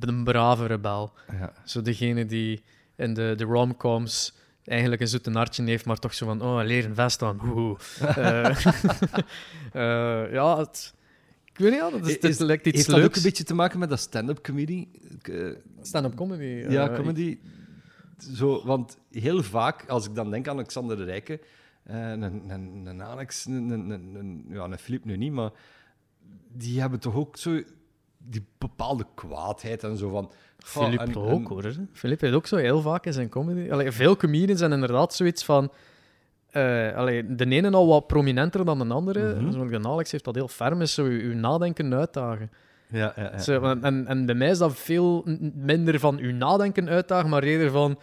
[0.00, 1.12] Een brave rebel.
[1.32, 1.52] ja.
[1.64, 2.62] Zo degene die
[2.96, 6.94] in de, de romcoms eigenlijk een zoete hartje heeft, maar toch zo van, oh, leren
[6.94, 7.40] vest aan.
[8.00, 8.64] Eh,
[9.72, 10.94] eh, ja, het,
[11.44, 13.16] ik weet niet, ja, dat is, het Is- lijkt iets Heeft dat ook leuks.
[13.16, 14.88] een beetje te maken met dat stand-up comedy?
[15.22, 15.46] Eh,
[15.82, 16.44] Stand-up comedy.
[16.68, 17.38] ja, comedy.
[18.34, 21.40] Zo, want heel vaak, als ik dan denk aan Alexander de Rijke,
[21.82, 25.50] eh, een, een, een Alex, een, ja, een Filip nu niet, maar
[26.52, 27.62] die hebben toch ook zo
[28.18, 30.30] die bepaalde kwaadheid en zo van...
[30.58, 31.74] Filip en- ook, en- hoor.
[31.92, 33.70] Filip heeft ook zo heel vaak in zijn comedy...
[33.70, 35.72] Allee, veel comedians zijn inderdaad zoiets van...
[36.50, 39.40] eh allee, de ene al wat prominenter dan de andere.
[39.40, 39.68] Mhm.
[39.68, 42.50] De Alex heeft dat heel ferm, is zo uw, uw nadenken uitdagen.
[42.90, 43.38] Ja, ja, ja.
[43.38, 45.22] Zo, en, en, en bij mij is dat veel
[45.54, 47.98] minder van uw nadenken uitdagen, maar eerder van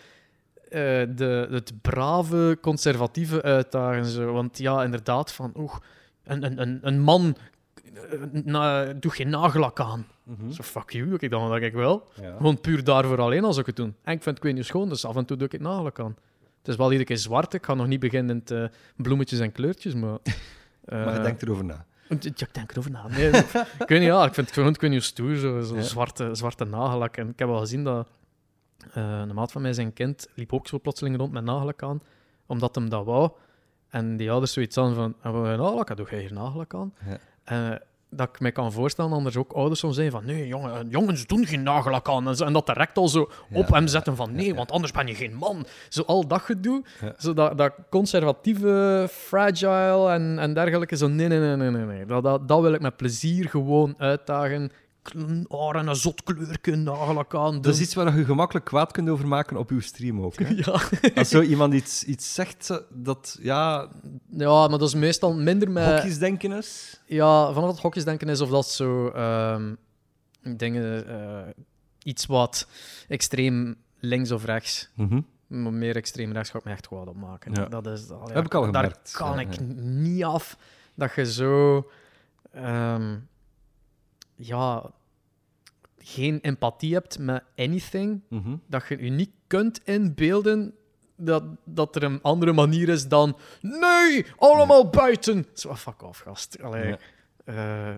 [0.69, 0.81] eh,
[1.15, 4.05] de, het brave, conservatieve uitdagen.
[4.05, 4.31] Zo.
[4.31, 5.75] Want ja, inderdaad, van oeh,
[6.23, 7.35] een, een, een, een man
[7.93, 10.05] eh, na, doe geen nagellak aan.
[10.23, 10.51] Mhm.
[10.51, 12.07] Zo, fuck you, ik dan dat ik wel.
[12.21, 12.35] Ja.
[12.37, 13.93] Gewoon puur daarvoor alleen als ik het doe.
[14.03, 16.15] En ik vind het niet schoon, dus af en toe doe ik het nagellak aan.
[16.57, 19.93] Het is wel iedere keer zwart, ik ga nog niet beginnen met bloemetjes en kleurtjes,
[19.93, 20.17] maar...
[20.85, 21.85] Maar je eh, denkt erover na.
[22.09, 23.07] Ja, ik denk erover na.
[23.07, 23.27] Nee,
[23.83, 25.81] ik weet niet, ja, ik vind het gewoon ik weet niet, stoer, zo, zo Ja.
[25.81, 27.17] zwarte, zwarte nagellak.
[27.17, 28.07] En ik heb wel gezien dat
[28.93, 32.01] eh, een maat van mij, zijn kind, liep ook zo plotseling rond met nagellak aan,
[32.45, 33.29] omdat hem dat wou.
[33.89, 35.95] En die ouders zoiets aan van, ah, wat nagellak, aan?
[35.95, 36.93] doe jij hier nagellak aan?
[37.05, 37.17] Ja.
[37.71, 37.79] Eh,
[38.15, 41.25] dat ik me kan voorstellen, anders ook ouders soms zijn van, nee, jongen, eh, jongens
[41.25, 42.37] doen geen nagellak aan.
[42.37, 44.53] En, dat direct al zo Ja, op hem zetten van, nee, ja.
[44.53, 45.65] want anders ben je geen man.
[45.89, 46.83] Zo al dat gedoe,
[47.17, 50.95] zo dat, dat conservatieve, fragile en, en dergelijke.
[50.95, 51.85] Zo, nee, nee, nee, nee, nee.
[51.85, 52.05] nee.
[52.05, 54.71] Dat, dat, dat wil ik met plezier gewoon uitdagen.
[55.47, 57.61] Oh, en een zot kleurke, nagellak aan.
[57.61, 60.39] Dat is iets waar je gemakkelijk kwaad kunt over maken op uw stream ook.
[60.39, 60.53] Hè?
[60.65, 60.79] Ja.
[61.15, 63.89] Als zo iemand iets, iets zegt dat ja,
[64.29, 65.85] ja, maar dat is meestal minder met...
[65.93, 67.01] hokjesdenken is.
[67.05, 69.73] Ja, van het hokjesdenken is of dat zo ehm,
[70.41, 71.49] dingen, eh,
[72.03, 72.67] iets wat
[73.07, 75.21] extreem links of rechts, Mhm.
[75.47, 77.53] maar meer extreem rechts ga ik me echt kwaad op maken.
[77.53, 77.65] Ja.
[77.65, 79.11] Dat is, allee, Heb ik al daar gemerkt.
[79.11, 79.61] kan Ja, ik ja.
[79.83, 80.57] niet af
[80.95, 81.85] dat je zo,
[82.53, 83.15] ehm,
[84.35, 84.91] ja,
[85.97, 88.55] geen empathie hebt met anything, Mhm.
[88.67, 90.73] dat je je niet kunt inbeelden
[91.17, 95.45] dat, dat er een andere manier is dan nee, allemaal buiten.
[95.53, 96.61] Zo, ah, fuck off, gast.
[96.61, 96.97] Allee, Ja.
[97.45, 97.95] eh,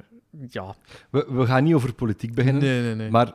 [0.50, 0.76] ja.
[1.10, 3.10] We, we gaan niet over politiek beginnen, Nee, nee, nee.
[3.10, 3.34] maar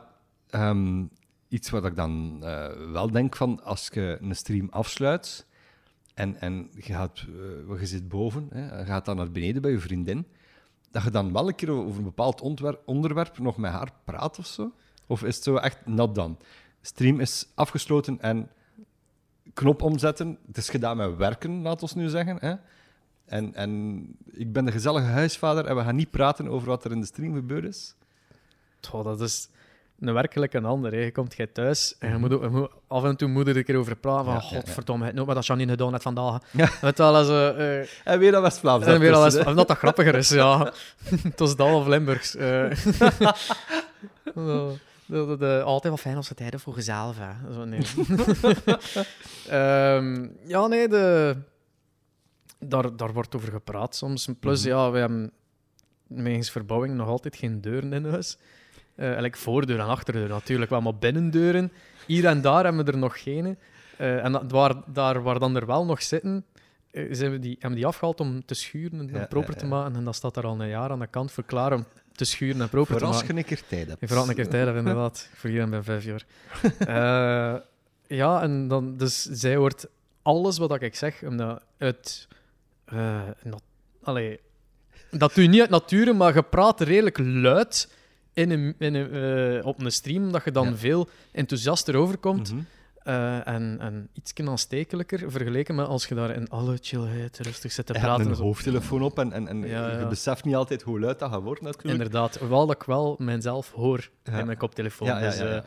[0.49, 1.03] ehm,
[1.47, 5.45] iets wat ik dan eh, wel denk van als je een stream afsluit
[6.13, 7.25] en, en je, gaat,
[7.69, 10.25] eh, je zit boven, hè, je gaat dan naar beneden bij je vriendin,
[10.93, 12.41] dat je dan wel een keer over een bepaald
[12.85, 14.71] onderwerp nog met haar praat of zo?
[15.07, 16.37] Of is het zo echt nat dan?
[16.81, 18.49] Stream is afgesloten en
[19.53, 20.37] knop omzetten.
[20.47, 22.37] Het is gedaan met werken, laat ons nu zeggen.
[22.39, 22.55] Hè?
[23.25, 26.91] En, en ik ben de gezellige huisvader en we gaan niet praten over wat er
[26.91, 27.95] in de stream gebeurd is.
[28.81, 29.49] Goh, dat is
[30.07, 30.91] een werkelijk een ander.
[30.91, 30.97] Hè.
[30.97, 32.21] Je komt jij thuis en je Mhm.
[32.33, 34.25] moet, je moet af en toe moet je er een keer over praten.
[34.25, 36.41] Van, Ja, godverdomme, het nooit maar dat Janine gedaan net vandaag.
[36.51, 36.69] Ja.
[36.81, 38.85] Weet je wel, als, eh, eh, En weer dat West-Vlaams.
[38.85, 39.49] en weer al eens, daartussen, hè.
[39.49, 40.73] omdat dat grappiger is, ja.
[41.29, 42.35] Het was dat of Limburgs.
[42.35, 42.69] eh.
[44.33, 44.75] De-
[45.05, 47.53] de- de- de- altijd wel fijn als ze tijden voor jezelf, hè.
[47.53, 47.79] Zo, nee.
[49.49, 51.35] Ehm, ja, nee, de,
[52.59, 54.27] daar, daar wordt over gepraat soms.
[54.39, 54.69] Plus, Mhm.
[54.69, 55.31] ja, we hebben
[56.07, 58.37] wegens verbouwing nog altijd geen deuren in huis.
[58.95, 61.71] Eh eigenlijk voordeur en achterdeur natuurlijk wel, maar binnendeuren.
[62.07, 63.57] Hier en daar hebben we er nog geen.
[63.97, 66.45] Eh, en dat- waar, daar waar dan er wel nog zitten,
[66.91, 69.59] eh, zijn we die, hebben we die afgehaald om te schuren en Ja, proper ja,
[69.59, 69.95] te maken.
[69.95, 71.85] En dat staat daar al een jaar aan de kant voor klaar om
[72.15, 73.33] te schuren en proper Voor te als maken.
[73.35, 73.99] je een keer tijd hebt.
[74.07, 75.29] Vooral een keer tijd inderdaad.
[75.35, 76.23] Voor hier en bij vijf jaar.
[78.07, 79.85] Ja, en dan, dus zij hoort
[80.21, 81.61] alles wat ik zeg, omdat
[83.43, 83.63] nat-
[84.03, 84.39] allee,
[85.11, 87.91] dat doe je niet uit nature, maar je praat redelijk luid
[88.33, 90.75] in een, in een, eh, op een stream, dat je dan Ja.
[90.75, 92.51] veel enthousiaster overkomt.
[92.53, 92.61] Mhm.
[93.03, 97.85] eh, en, en iets aanstekelijker vergeleken met als je daar in alle chillheid rustig zit
[97.85, 98.29] te Je hebt praten.
[98.29, 100.07] een Zo- hoofdtelefoon op en, en, en Ja, je ja.
[100.07, 101.93] beseft niet altijd hoe luid dat gaat worden natuurlijk.
[101.93, 105.19] Inderdaad, hoewel dat ik wel mijzelf hoor in mijn koptelefoon.
[105.19, 105.59] Dus, eh.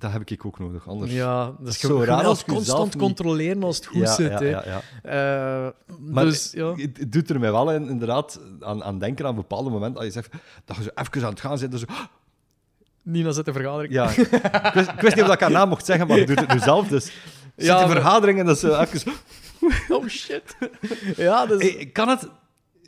[0.00, 1.12] Dat, dat, dat heb ik ook nodig, anders...
[1.12, 4.14] Ja, dus is je zo raar als dat constant niet- controleren als het goed ja,
[4.14, 4.30] zit.
[4.30, 4.48] ja, hè.
[4.48, 4.80] ja, ja.
[5.66, 6.74] Eh, Maar dus, ja.
[6.74, 9.96] het, het doet er mij wel in- inderdaad aan, aan denken aan bepaalde momenten.
[9.96, 10.32] Als je zegt
[10.64, 11.78] dat je zo even aan het gaan zit.
[11.78, 11.84] Zo,
[13.02, 13.92] Nina zit in vergadering.
[13.92, 14.08] ja.
[14.10, 14.16] ik,
[14.74, 16.58] wist, ik wist niet of ik haar naam mocht zeggen, maar je doet het nu
[16.58, 16.88] zelf.
[16.88, 17.04] Dus
[17.56, 19.12] zit Ja, maar- vergadering en dat is zo even...
[19.96, 20.56] Oh shit.
[21.16, 21.62] ja, dus...
[21.62, 22.28] Hey, kan het...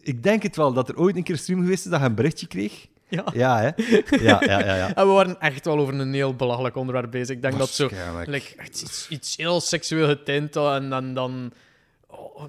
[0.03, 2.07] Ik denk het wel, dat er ooit een keer een stream geweest is dat je
[2.07, 2.87] een berichtje kreeg.
[3.13, 3.25] Ja.
[3.33, 3.71] Ja, hè?
[4.17, 4.77] Ja, ja, ja.
[4.77, 4.95] ja.
[4.97, 7.37] En we waren echt wel over een heel belachelijk onderwerp bezig.
[7.37, 7.89] Ik denk dat zo...
[8.25, 11.15] Like, iets, iets heel seksueel getint en dan...
[11.15, 11.53] dan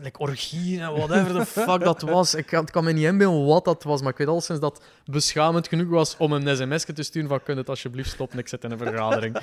[0.01, 2.33] like orgieën en whatever the fuck dat was.
[2.35, 4.81] Ik kan, kan me niet inbeelden wat dat was, maar ik weet al sinds dat
[5.03, 8.39] het beschamend genoeg was om een sms te sturen van kun je het alsjeblieft stoppen,
[8.39, 9.37] ik zit in een vergadering.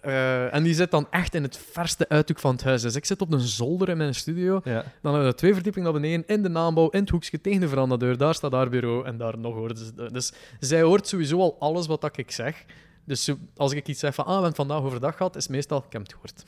[0.00, 2.82] Eh, en die zit dan echt in het verste uithoek van het huis.
[2.82, 4.60] Dus ik zit op een zolder in mijn studio.
[4.64, 4.84] Ja.
[5.02, 7.68] Dan hebben we twee verdiepingen naar beneden, in de naambouw, in het hoekje, tegen de
[7.68, 8.16] verandadeur.
[8.16, 10.10] Daar staat haar bureau en daar nog hoort ze.
[10.12, 12.64] Dus zij hoort sowieso al alles wat ik zeg.
[13.06, 15.84] Dus als ik iets zeg van, ah, we hebben het vandaag overdag gehad, is meestal,
[15.86, 16.44] ik heb het gehoord.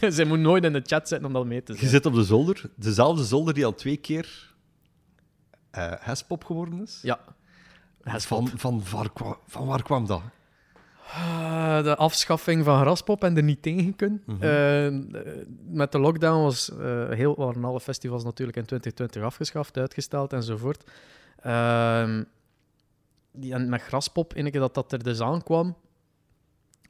[0.00, 0.10] Ja.
[0.16, 1.96] zij moet nooit in de chat zitten om dat mee te Je zeggen.
[1.96, 4.54] zit op de zolder, dezelfde zolder die al twee keer
[5.70, 6.98] eh hespop geworden is.
[7.02, 7.20] Ja.
[8.02, 8.48] Hespop.
[8.48, 10.22] Van, van, waar kwam, van waar kwam dat?
[11.12, 14.22] Ah, de afschaffing van Graspop en er niet tegen kunnen.
[14.26, 14.42] Mhm.
[14.42, 14.94] Eh, eh,
[15.68, 20.90] met de lockdown was eh, heel, waren alle festivals natuurlijk in 2020 afgeschaft, uitgesteld enzovoort.
[21.40, 22.22] Ehm
[23.32, 25.76] die, en met Graspop, enige dat dat er dus aankwam,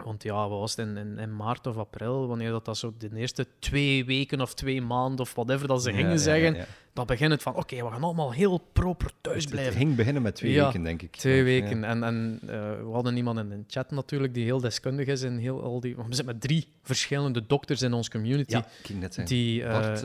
[0.04, 2.92] want ja, wat was het in, in, in maart of april, wanneer dat, dat zo
[2.98, 7.06] de eerste twee weken of twee maanden of whatever dat ze gingen ja, zeggen, dat
[7.06, 9.78] begint van, oké, we gaan allemaal heel proper thuis Het, het blijven.
[9.80, 11.16] ging beginnen met twee Ja, weken, denk ik.
[11.16, 11.42] Twee Ja.
[11.44, 11.84] weken.
[11.84, 12.48] En, en eh,
[12.82, 15.96] we hadden iemand in de chat natuurlijk die heel deskundig is in heel al die...
[15.96, 18.52] We zitten met drie verschillende dokters in onze community.
[18.52, 19.34] Ja, ik ging net zeggen.
[19.34, 20.02] Die, eh, Bart,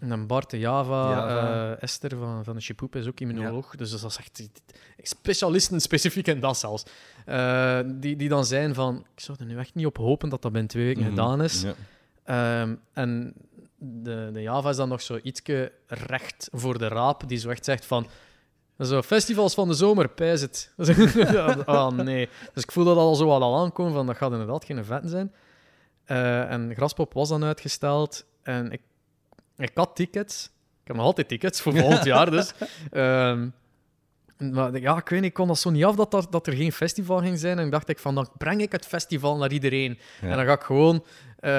[0.00, 1.72] en Bart de Java, Java.
[1.72, 3.76] eh, Esther van, van de Chipoep is ook immunoloog.
[3.76, 4.48] Dus dat is echt
[5.02, 6.82] specialisten specifiek in dat zelfs.
[7.26, 10.42] Eh, die, die dan zijn van, ik zou er nu echt niet op hopen dat
[10.42, 11.10] dat binnen twee weken mhm.
[11.10, 11.62] gedaan is.
[11.62, 11.74] Ja.
[12.24, 13.34] Ehm, en
[13.84, 17.64] de, de Java is dan nog zo ietsje recht voor de raap, die zo echt
[17.64, 18.06] zegt van...
[18.78, 20.72] Zo, festivals van de zomer, pijs het.
[21.66, 22.28] oh nee.
[22.52, 25.10] Dus ik voel dat al zo wat al aankomen, van dat gaat inderdaad geen event
[25.10, 25.32] zijn.
[26.04, 28.24] Eh, en Graspop was dan uitgesteld.
[28.42, 28.80] En ik,
[29.56, 30.44] ik had tickets.
[30.82, 32.52] Ik heb nog altijd tickets voor volgend jaar, dus.
[32.90, 33.48] Ehm,
[34.50, 36.52] maar ja, ik weet niet, ik kon dat zo niet af dat, dat, dat er
[36.52, 37.58] geen festival ging zijn.
[37.58, 39.98] En dacht ik van, dan breng ik het festival naar iedereen.
[40.20, 40.28] Ja.
[40.28, 41.04] En dan ga ik gewoon
[41.38, 41.50] eh,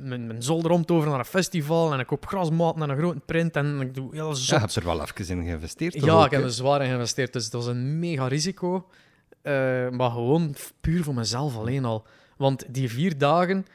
[0.00, 1.92] mijn, mijn zolder omtoveren naar een festival.
[1.92, 3.56] En ik koop grasmaten en een grote print.
[3.56, 4.60] En ik doe heel Ja, je zot.
[4.60, 5.94] hebt er wel even in geïnvesteerd.
[5.94, 7.32] Ja, ook, ik heb er zwaar in geïnvesteerd.
[7.32, 8.86] Dus dat was een mega risico.
[9.42, 9.52] Eh,
[9.88, 12.06] maar gewoon puur voor mezelf alleen al.
[12.36, 13.66] Want die vier dagen,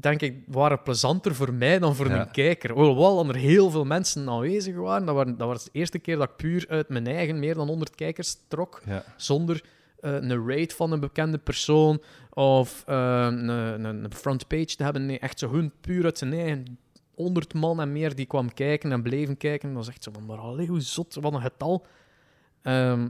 [0.00, 2.20] denk ik, waren plezanter voor mij dan voor Ja.
[2.20, 2.72] een kijker.
[2.72, 5.06] Hoewel er heel veel mensen aanwezig waren.
[5.06, 5.36] Dat, waren.
[5.38, 8.36] dat was de eerste keer dat ik puur uit mijn eigen meer dan 100 kijkers
[8.48, 8.82] trok.
[8.86, 9.04] Ja.
[9.16, 9.64] Zonder
[10.00, 15.06] eh, een raid van een bekende persoon of eh, een, een, een frontpage te hebben.
[15.06, 16.78] Nee, echt zo hun puur uit zijn eigen
[17.14, 19.68] 100 man en meer die kwam kijken en bleven kijken.
[19.68, 21.86] Dat was echt zo van, maar allee, hoe zot, wat een getal.
[22.62, 23.08] Ehm,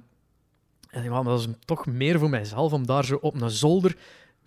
[0.90, 3.96] en ja, maar dat is toch meer voor mijzelf om daar zo op een zolder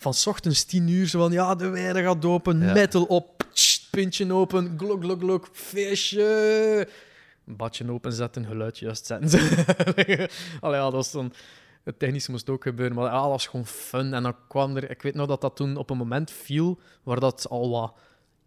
[0.01, 2.73] van 's ochtends 10 uur zo van, ja, de weide gaat open, Ja.
[2.73, 6.87] metal op, tst, pintje open, glok, glok, glok, feestje.
[7.47, 9.39] Een badje openzetten, geluidje juist zetten.
[10.61, 11.33] Allee, ja, dat was dan...
[11.83, 14.13] Het technische moest ook gebeuren, maar ja, dat was gewoon fun.
[14.13, 14.89] En dan kwam er...
[14.89, 17.93] Ik weet nog dat dat toen op een moment viel waar dat al wat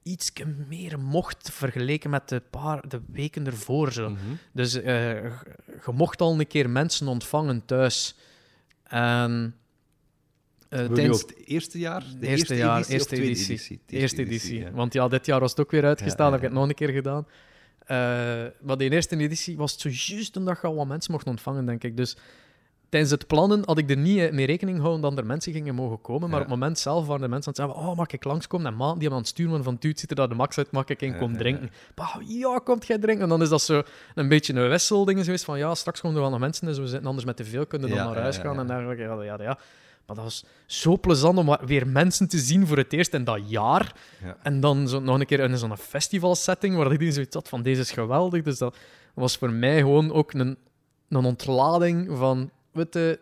[0.03, 0.33] iets
[0.69, 3.93] meer mocht vergeleken met de, paar, de weken ervoor.
[3.93, 4.11] Zo.
[4.11, 4.21] Mhm.
[4.53, 5.13] Dus eh,
[5.85, 8.17] je mocht al een keer mensen ontvangen thuis.
[8.83, 9.55] En...
[10.79, 12.05] tijdens- ook het eerste jaar?
[12.21, 13.81] De eerste jaar, editie eerste editie.
[13.87, 14.59] Eerste editie.
[14.59, 14.71] ja.
[14.71, 16.19] Want ja, dit jaar was het ook weer uitgesteld.
[16.29, 17.27] Ja, heb ik het nog een keer gedaan.
[17.87, 17.97] Eh,
[18.61, 21.27] maar die eerste editie was het zo juist een dag je al wat mensen mocht
[21.27, 21.97] ontvangen, denk ik.
[21.97, 22.17] Dus
[22.89, 25.75] tijdens het plannen had ik er niet eh, mee rekening gehouden dat er mensen gingen
[25.75, 26.21] mogen komen.
[26.31, 26.45] Maar Ja.
[26.45, 28.67] op het moment zelf waren de mensen aan het zeggen: Oh, mag ik langskomen?
[28.67, 30.71] En maat die aan het sturen van: Dude, ziet er dat de max uit?
[30.71, 31.71] Mag ik in komen drinken?
[31.95, 33.23] Bah, ja, komt jij drinken?
[33.23, 33.83] En dan is dat zo
[34.15, 36.87] een beetje een wisselding geweest van: Ja, straks komen er wel nog mensen, dus we
[36.87, 39.03] zitten anders met te veel, kunnen dan Ja, naar huis gaan en dergelijke.
[39.03, 39.59] Ja, ja, ja.
[40.07, 43.51] Maar dat was zo plezant om weer mensen te zien voor het eerst in dat
[43.51, 43.93] jaar.
[44.23, 44.37] Ja.
[44.43, 47.81] En dan zo, nog een keer in zo'n festivalsetting waar iedereen zoiets had van deze
[47.81, 48.43] is geweldig.
[48.43, 48.77] Dus dat
[49.15, 50.57] was voor mij gewoon ook een,
[51.09, 53.19] een ontlading van, weet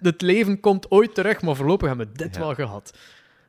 [0.00, 2.40] het leven komt ooit terug, maar voorlopig hebben we dit Ja.
[2.40, 2.92] wel gehad.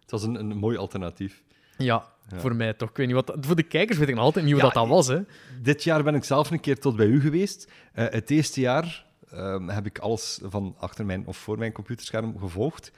[0.02, 1.44] Het was een, een mooi alternatief.
[1.78, 2.40] Ja, Ja.
[2.40, 2.90] voor mij toch.
[2.90, 4.82] Ik weet niet wat, voor de kijkers weet ik nog altijd niet hoe Ja, dat,
[4.82, 5.08] dat was.
[5.08, 5.20] Hè.
[5.62, 7.72] Dit jaar ben ik zelf een keer tot bij u geweest.
[7.94, 12.38] Eh, het eerste jaar ehm, heb ik alles van achter mijn of voor mijn computerscherm
[12.40, 12.92] gevolgd.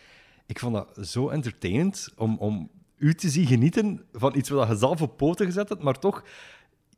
[0.46, 4.76] Ik vond dat zo entertainend om, om u te zien genieten van iets wat je
[4.78, 6.24] zelf op poten gezet hebt, maar toch...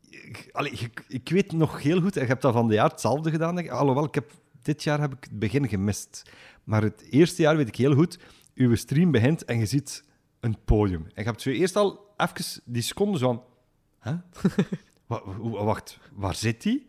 [0.10, 2.90] ik- Allee, ik, ik weet nog heel goed, en je hebt dat van de jaar
[2.90, 3.56] hetzelfde gedaan.
[3.56, 3.74] Denk ik.
[3.74, 6.32] Alhoewel, ik heb, dit jaar heb ik het begin gemist.
[6.64, 8.20] Maar het eerste jaar weet ik heel goed,
[8.56, 10.04] uw stream begint en je ziet
[10.40, 11.04] een podium.
[11.04, 13.44] En je hebt zo eerst al even die seconde zo van...
[14.04, 14.54] Huh?
[15.08, 16.88] Wa- wa- wacht, waar zit die?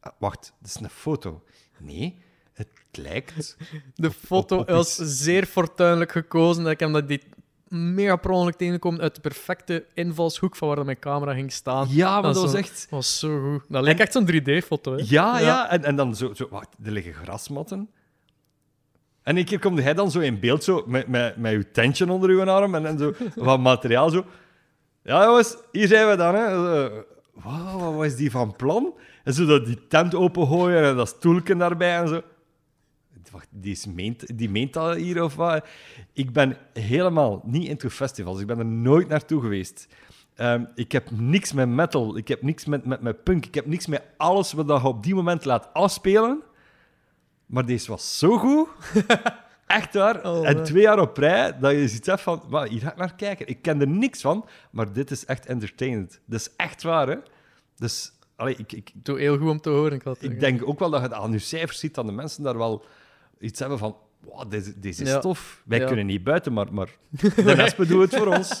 [0.00, 1.42] Ah, Wacht, dat is een foto.
[1.78, 2.18] Nee,
[2.52, 3.56] het lijkt...
[3.94, 6.66] De foto was zeer fortuinlijk gekozen.
[6.66, 7.22] Ik heb dat die
[7.68, 11.86] mega per ongeluk tegenkomen uit de perfecte invalshoek van waar dat mijn camera ging staan.
[11.90, 12.86] Ja, maar Dat dat was zo- echt...
[12.90, 13.64] was zo goed.
[13.68, 14.92] Dat lijkt echt zo'n 3D-foto.
[14.96, 15.02] hè?
[15.06, 15.70] Ja, ja.
[15.70, 16.48] En, en dan zo, zo...
[16.50, 17.90] Wacht, er liggen grasmatten.
[19.22, 22.10] En een keer komt hij dan zo in beeld, zo, met, met, met uw tentje
[22.12, 24.24] onder uw arm en, en zo wat materiaal, zo...
[25.02, 26.48] Ja, jongens, hier zijn we dan, hè.
[26.50, 27.04] Zo,
[27.34, 28.94] Wauw, wat was die van plan?
[29.24, 32.22] En zo dat die tent opengooien en dat stoelken daarbij en zo.
[33.30, 35.66] Wacht, die, is meent, die meent dat hier of wat?
[36.12, 38.40] Ik ben helemaal niet into festivals.
[38.40, 39.88] Ik ben er nooit naartoe geweest.
[40.34, 42.16] Ehm, ik heb niks met metal.
[42.16, 43.46] Ik heb niks met, met, met punk.
[43.46, 46.42] Ik heb niks met alles wat je op die moment laat afspelen.
[47.46, 48.68] Maar deze was zo goed.
[49.66, 50.26] Echt waar.
[50.26, 52.42] Oh, en twee jaar op rij dat je ziet van...
[52.48, 53.46] "Wauw, hier ga ik naar kijken.
[53.46, 56.20] Ik ken er niks van, maar dit is echt entertainend.
[56.26, 57.16] Dat is echt waar, hè.
[57.76, 58.12] Dus...
[58.42, 59.92] Allee, ik, ik, Doe heel goed om te horen.
[59.92, 62.58] Ik, ik denk ook wel dat je aan je cijfers ziet dat de mensen daar
[62.58, 62.84] wel
[63.40, 63.96] iets hebben van.
[64.24, 65.18] Wow, deze, deze is Ja.
[65.18, 65.62] tof.
[65.64, 65.86] Wij Ja.
[65.86, 66.88] kunnen niet buiten, maar, maar
[67.36, 68.60] de rest doet het voor ons.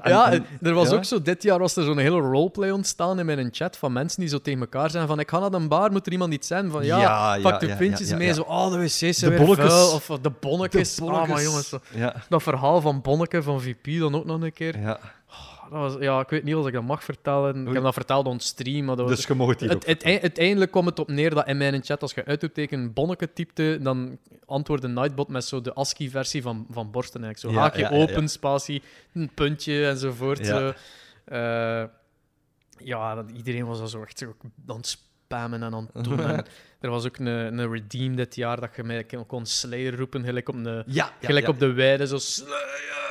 [0.00, 0.96] En- ja, en- er was ja.
[0.96, 4.20] ook zo, dit jaar was er zo'n hele roleplay ontstaan in mijn chat van mensen
[4.20, 6.46] die zo tegen elkaar zijn van ik ga naar een bar, moet er iemand iets
[6.46, 9.92] zijn van ja, pak de pintjes mee, zo oh de wc's zijn De weer vuil,
[9.92, 10.94] of de bonnetjes.
[10.94, 11.74] De Ah, maar jongens,
[12.28, 14.78] dat verhaal van Bonneke van VP dan ook nog een keer.
[14.80, 14.98] ja.
[15.72, 17.66] Dat was, ja, ik weet niet of ik dat mag vertellen.
[17.66, 19.16] Ik heb dat verteld on stream, maar dat was...
[19.16, 22.02] Dus je mag het Het, het, uiteindelijk kwam het op neer dat in mijn chat,
[22.02, 27.24] als je uitroepteken bonneke typte, dan antwoordde Nightbot met zo de ASCII-versie van, van Borsten.
[27.24, 27.54] eigenlijk.
[27.54, 30.46] Zo Ja, haakje ja, open, spatie, een puntje enzovoort.
[30.46, 30.58] Ja.
[30.58, 30.72] Zo.
[31.24, 31.84] Eh,
[32.78, 34.34] ja, dat, iedereen was dat zo echt zo
[34.66, 36.20] aan het spammen en aan het doen.
[36.82, 40.24] En er was ook een, een redeem dit jaar dat je mij kon Slayer roepen,
[40.24, 41.52] gelijk op, een, Ja, ja, gelijk ja.
[41.52, 43.01] op de weide, zo Slayer!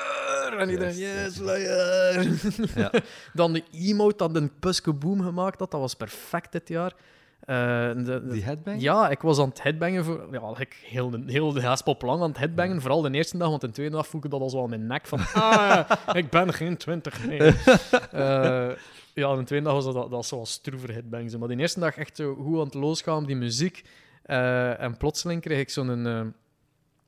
[0.60, 2.28] En iedereen, yes, Slayer!
[2.76, 2.91] Ja.
[3.34, 6.93] Dan de emote dat een Puske Boom gemaakt had, dat was perfect dit jaar.
[7.41, 7.56] Eh,
[7.95, 8.82] de- de- Die headbang?
[8.82, 10.28] ja, ik was aan het headbangen voor...
[10.32, 12.82] Ja, ik heel de, heel de haspop lang aan het headbangen.
[12.82, 14.88] Vooral de eerste dag, want de tweede dag voelde ik dat al zo aan mijn
[14.88, 15.08] nek.
[15.08, 17.39] Van, ah, ik ben geen twintig, nee.
[18.12, 18.70] Eh,
[19.14, 21.32] ja, de tweede dag was dat, dat was zoals stroever headbang.
[21.32, 21.38] zo.
[21.38, 23.84] Maar de eerste dag echt zo goed aan het losgaan, die muziek.
[24.24, 25.88] Eh, en plotseling kreeg ik zo'n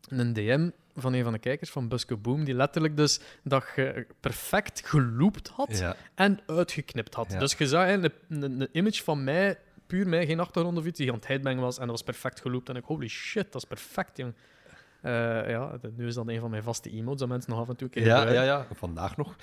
[0.10, 4.08] een DM van een van de kijkers van Buske Boom, die letterlijk dus dat je
[4.20, 5.96] perfect geloopt had Ja.
[6.16, 7.32] en uitgeknipt had.
[7.32, 7.40] Ja.
[7.40, 11.10] Dus je zag een, een, image van mij, puur mij, geen achtergrond of iets, die
[11.10, 12.70] aan het headbang was en dat was perfect geloopt.
[12.70, 14.34] En ik, holy shit, dat is perfect, jong.
[15.02, 17.76] Eh, ja, nu is dat een van mijn vaste emotes dat mensen nog af en
[17.76, 19.36] toe keer Ja, ja, ja, vandaag nog.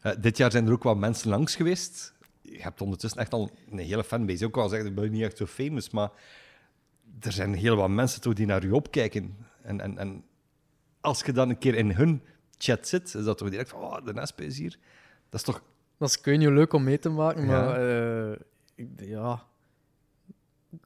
[0.00, 2.14] Eh, dit jaar zijn er ook wel mensen langs geweest.
[2.40, 4.44] Je hebt ondertussen echt al een hele fanbase.
[4.44, 6.10] Ook al zeg ik ben je niet echt zo famous, maar
[7.20, 9.36] er zijn heel wat mensen toch die naar je opkijken.
[9.62, 10.24] En, en, en
[11.02, 12.22] als je dan een keer in hun
[12.58, 14.78] chat zit, is dat toch direct van, oh, de Nespe is hier.
[15.30, 15.62] Dat is toch...
[15.98, 17.48] Dat is kun je leuk om mee te maken, Ja.
[17.64, 17.88] maar
[18.30, 18.38] eh,
[18.74, 19.42] ik- ja...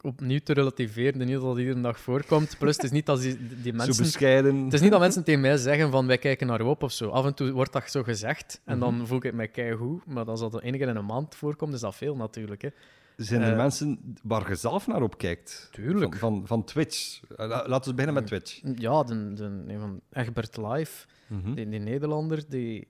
[0.02, 2.56] Opnieuw te relativeren, niet dat dat iedere dag voorkomt.
[2.58, 4.64] Plus, het is niet dat die, die Zo mensen bescheiden.
[4.64, 6.92] Het is niet dat mensen tegen mij zeggen van wij kijken naar u op of
[6.92, 7.08] zo.
[7.10, 8.86] Af en toe wordt dat zo gezegd en Mhm.
[8.96, 10.06] dan voel ik het mij keigoed.
[10.06, 12.62] Maar als dat één keer in een maand voorkomt, is dat veel natuurlijk.
[12.62, 12.68] Hè.
[13.16, 15.68] Zijn er Eh, mensen waar je zelf naar opkijkt?
[15.72, 16.16] Tuurlijk.
[16.16, 17.20] Van, van, van Twitch.
[17.36, 18.60] Eh, la- Laten we beginnen met Twitch.
[18.74, 21.54] Ja, de, de, van Egbert Live, Mhm.
[21.54, 22.88] die, die Nederlander, die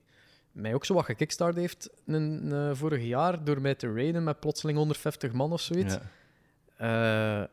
[0.53, 4.41] mij ook zo wat gekickstart heeft een, een vorig jaar door mij te raiden met
[4.41, 5.95] plotseling 150 man of zoiets.
[6.79, 7.43] Ja.
[7.43, 7.47] Eh,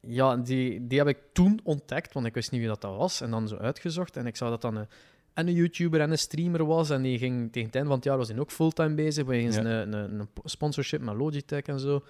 [0.00, 3.20] ja, die, die heb ik toen ontdekt, want ik wist niet wie dat, dat was.
[3.20, 4.16] En dan zo uitgezocht.
[4.16, 4.86] En ik zag dat dan een,
[5.34, 6.90] en een YouTuber en een streamer was.
[6.90, 9.24] En die ging tegen het einde van het jaar was hij ook fulltime bezig.
[9.24, 9.62] Wegens Ja.
[9.64, 12.02] een, een, een sponsorship met Logitech en zo.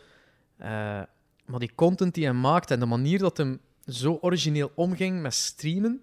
[0.56, 0.68] Eh,
[1.46, 5.34] maar die content die hij maakte en de manier dat hem zo origineel omging met
[5.34, 6.02] streamen,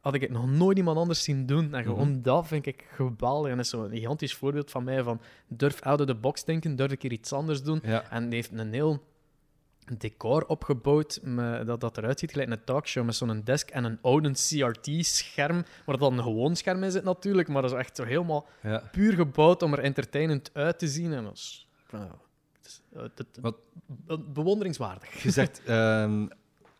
[0.00, 1.74] had ik het nog nooit iemand anders zien doen.
[1.74, 2.22] En gewoon Mhm.
[2.22, 3.50] dat vind ik geweldig.
[3.50, 6.76] En dat is zo'n gigantisch voorbeeld van mij van durf out of the box denken,
[6.76, 7.80] durf een keer iets anders doen.
[7.84, 8.10] Ja.
[8.10, 9.02] En die heeft een heel
[9.98, 13.98] decor opgebouwd met, dat, dat eruit ziet gelijk een talkshow met zo'n desk en een
[14.02, 18.04] oude CRT-scherm, waar dan een gewoon scherm in zit natuurlijk, maar dat is echt zo
[18.04, 18.82] helemaal Ja.
[18.92, 21.12] puur gebouwd om er entertainend uit te zien.
[21.12, 25.22] En dat is, het is eh, het- het- Wat- be- bewonderingswaardig.
[25.22, 26.26] Je zegt ehm,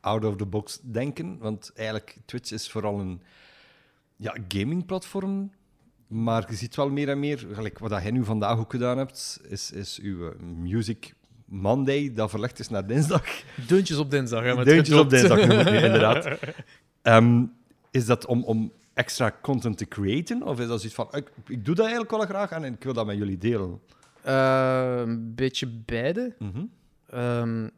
[0.00, 3.22] out of the box denken, want eigenlijk Twitch is vooral een
[4.16, 5.52] ja, gamingplatform.
[6.06, 8.98] Maar je ziet wel meer en meer, gelijk wat dat jij nu vandaag ook gedaan
[8.98, 11.14] hebt, is, is uw eh, Music
[11.52, 13.22] Monday, dat verlegd is naar dinsdag.
[13.66, 14.42] Deuntjes op dinsdag.
[14.42, 16.28] Hè, met Deuntjes op dinsdag, noem ik nu, inderdaad.
[17.02, 17.44] Ehm,
[17.90, 20.42] is dat om, om extra content te creëren?
[20.42, 22.92] Of is dat zoiets van, ik, ik doe dat eigenlijk wel graag en ik wil
[22.92, 23.80] dat met jullie delen?
[24.22, 26.34] Eh, een beetje beide.
[26.38, 26.64] Mhm.
[27.10, 27.68] Ehm,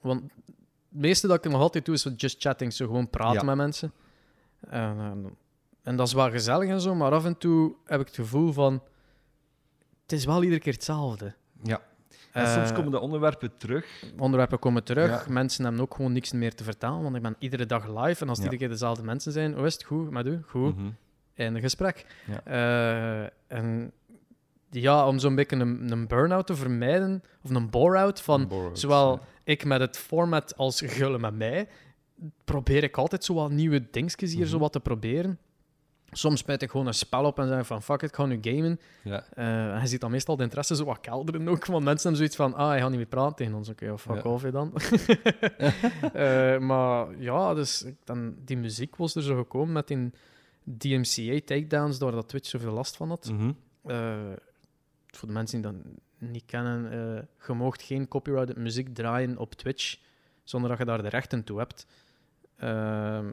[0.00, 2.72] want het meeste dat ik nog altijd doe, is just chatting.
[2.72, 3.44] Zo gewoon praten Ja.
[3.44, 3.92] met mensen.
[4.68, 5.36] En,
[5.82, 8.52] en dat is wel gezellig en zo, maar af en toe heb ik het gevoel
[8.52, 8.82] van...
[10.02, 11.34] Het is wel iedere keer hetzelfde.
[11.62, 11.80] Ja.
[12.38, 14.04] En Eh, soms komen de onderwerpen terug.
[14.18, 15.26] Onderwerpen komen terug.
[15.26, 15.32] Ja.
[15.32, 18.22] Mensen hebben ook gewoon niks meer te vertellen, want ik ben iedere dag live.
[18.22, 18.42] En als het Ja.
[18.42, 19.84] iedere keer dezelfde mensen zijn, hoe is het?
[19.84, 20.40] Goed, met u?
[20.46, 20.74] Goed.
[21.34, 22.06] In een gesprek.
[22.26, 22.40] Ja.
[22.44, 23.92] Eh, en
[24.70, 29.20] ja, om zo'n beetje een, een burn-out te vermijden, of een bore-out van zowel ja.
[29.44, 31.68] ik met het format als Gullen met mij,
[32.44, 34.50] probeer ik altijd zo wat nieuwe dingetjes hier Mhm.
[34.50, 35.38] zo wat te proberen.
[36.12, 38.38] Soms spijt ik gewoon een spel op en zeg van fuck it, ik ga nu
[38.40, 38.80] gamen.
[39.02, 39.24] Ja.
[39.32, 42.16] Eh, en je ziet dan meestal de interesse zo wat kelderen ook, want mensen hebben
[42.16, 43.68] zoiets van ah, je gaat niet meer praten tegen ons.
[43.68, 44.30] Oké, of fuck Ja.
[44.30, 44.72] off je dan.
[46.12, 50.10] Eh, maar ja, dus dan, die muziek was er zo gekomen met die
[50.64, 53.30] DMCA takedowns, door dat Twitch zoveel last van had.
[53.32, 53.52] Mhm.
[53.84, 54.16] Eh,
[55.06, 55.80] voor de mensen die dat
[56.18, 59.96] niet kennen, eh je moogt geen copyrighted muziek draaien op Twitch
[60.44, 61.86] zonder dat je daar de rechten toe hebt.
[62.56, 63.30] Ehm,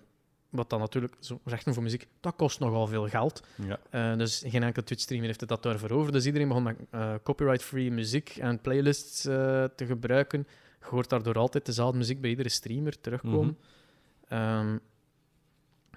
[0.56, 3.44] wat dan natuurlijk, zo, rechten voor muziek, dat kost nogal veel geld.
[3.68, 3.80] Ja.
[3.90, 6.12] Eh, dus geen enkele Twitch-streamer heeft het dat daarvoor over.
[6.12, 10.48] Dus iedereen begon met eh, copyright-free muziek en playlists eh, te gebruiken.
[10.80, 13.58] Je hoort daardoor altijd dezelfde muziek bij iedere streamer terugkomen.
[14.28, 14.78] Ehm,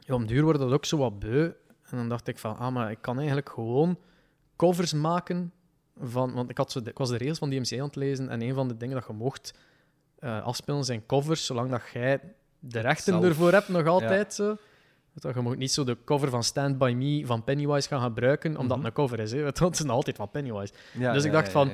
[0.00, 1.42] ja, om duur wordt dat ook zo wat beu.
[1.82, 3.98] En dan dacht ik van, ah, maar ik kan eigenlijk gewoon
[4.56, 5.52] covers maken
[6.00, 6.32] van...
[6.32, 8.42] Want ik, had zo de- ik was de regels van DMCA aan het lezen en
[8.42, 9.54] een van de dingen dat je mocht
[10.20, 12.20] afspelen zijn covers, zolang dat jij
[12.59, 13.24] de rechten Zelf.
[13.24, 14.56] ervoor hebt, nog altijd zo.
[15.12, 18.50] Weet je, moet niet zo de cover van Stand By Me van Pennywise gaan gebruiken,
[18.56, 18.86] omdat Mhm.
[18.86, 19.32] het een cover is.
[19.32, 19.42] Hè?
[19.42, 20.72] Want het is nog altijd van Pennywise.
[20.98, 21.70] Ja, Dus ik dacht van-.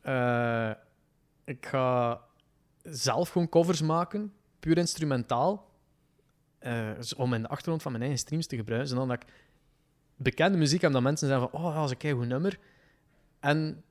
[0.00, 0.70] Eh,
[1.44, 2.20] ik ga
[2.82, 5.68] zelf gewoon covers maken, puur instrumentaal,
[6.58, 9.24] eh, om in de achtergrond van mijn eigen streams te gebruiken, zodat ik
[10.16, 12.58] bekende muziek heb dat mensen zeggen van, oh, dat is een keigoed nummer.
[13.40, 13.82] En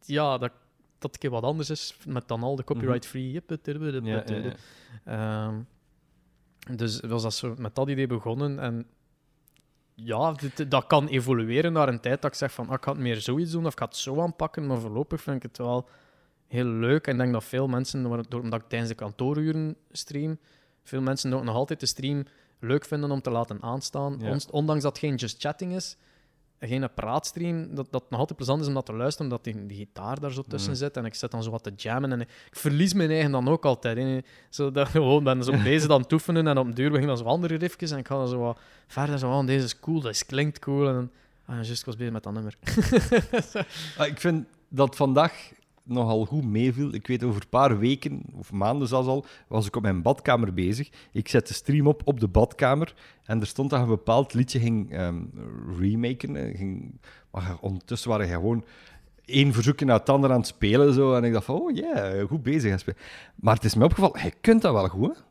[0.00, 0.52] ja, dat,
[0.98, 3.32] dat een keer wat anders is, met dan al de copyright-free...
[3.32, 4.52] Ja, ja,
[5.04, 5.46] ja.
[5.48, 5.54] Ehm,
[6.74, 8.58] dus was dat zo met dat idee begonnen.
[8.58, 8.86] En
[9.94, 12.90] ja, dit- dat kan evolueren naar een tijd dat ik zeg van ah, ik ga
[12.92, 14.66] het meer zoiets doen of ik ga het zo aanpakken.
[14.66, 15.88] Maar voorlopig vind ik het wel
[16.46, 17.06] heel leuk.
[17.06, 20.38] En ik denk dat veel mensen, door- omdat ik tijdens de kantooruren stream,
[20.82, 22.24] veel mensen ook nog altijd de stream
[22.58, 24.16] leuk vinden om te laten aanstaan.
[24.20, 24.38] Ja.
[24.50, 25.96] Ondanks dat het geen just chatting is,
[26.60, 29.76] geen praatstream, dat, dat nog altijd plezant is om dat te luisteren, omdat die, die
[29.76, 30.80] gitaar daar zo tussen Mhm.
[30.80, 30.96] zit.
[30.96, 32.12] En ik zit dan zo wat te jammen.
[32.12, 33.96] En ik verlies mijn eigen dan ook altijd.
[33.96, 34.18] Hè.
[34.50, 37.24] Zo dat, gewoon ben zo bezig aan het oefenen en op een duur beginnen dan
[37.24, 40.00] zo andere riffjes en ik ga dan zo wat verder zo van, deze is cool,
[40.00, 40.88] deze klinkt cool.
[40.88, 41.10] En dan,
[41.46, 42.56] ah, juist, ik was bezig met dat nummer.
[43.98, 45.52] Ah, ik vind dat vandaag
[45.86, 46.94] nogal goed meeviel.
[46.94, 50.54] Ik weet, over een paar weken, of maanden zelfs al, was ik op mijn badkamer
[50.54, 50.90] bezig.
[51.12, 54.60] Ik zet de stream op op de badkamer en er stond dat een bepaald liedje
[54.60, 55.22] ging ehm,
[55.78, 56.56] remaken.
[56.56, 58.64] Ging, maar ondertussen waren gewoon
[59.24, 60.94] één verzoekje naar het ander aan het spelen.
[60.94, 62.84] Zo, en ik dacht van, oh ja, goed bezig.
[63.34, 65.16] Maar het is me opgevallen, je kunt dat wel goed.
[65.16, 65.24] Hè?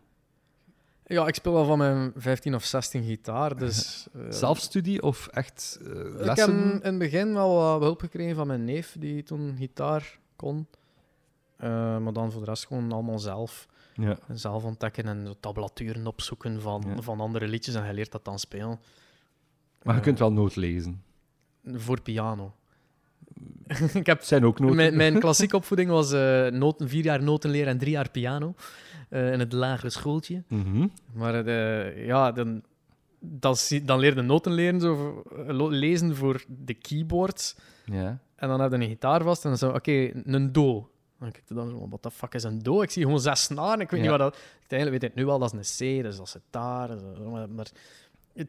[1.08, 4.08] Ja, ik speel al van mijn 15 of 16 gitaar, dus...
[4.14, 6.72] eh, Zelfstudie of echt eh, Ik heb lessen?
[6.72, 10.68] in het begin wel wat hulp gekregen van mijn neef, die toen gitaar kon.
[11.58, 13.68] Eh, maar dan voor de rest gewoon allemaal zelf.
[13.94, 14.18] Ja.
[14.34, 17.02] Zelf ontdekken en tablaturen opzoeken van, Ja.
[17.02, 18.80] van andere liedjes en je leert dat dan spelen.
[19.84, 21.04] Maar je Eh, kunt wel noot lezen.
[21.74, 22.54] Voor piano.
[23.94, 24.76] ik heb zijn ook noten.
[24.76, 28.54] Mijn, mijn klassieke opvoeding was eh, noten, vier jaar notenleer en drie jaar piano.
[29.10, 30.44] in het lagere schooltje.
[30.48, 30.88] Mhm.
[31.14, 31.50] Maar
[32.00, 32.64] ja, dan,
[33.20, 35.24] dan, dan leerde noten leren, zo,
[35.70, 37.56] lezen voor de keyboards.
[37.86, 38.20] Ja.
[38.36, 39.92] En dan heb je een gitaar vast en dan zo, oké,
[40.24, 40.90] een do.
[41.20, 42.82] Dan kijk je dan zo, wat de fuck is een do?
[42.82, 44.10] Ik zie gewoon zes snaren, ik weet Ja.
[44.10, 44.42] niet wat dat...
[44.60, 46.88] Uiteindelijk weet ik nu wel, dat is een C, dus dat is een taar.
[47.00, 47.68] zo, maar, maar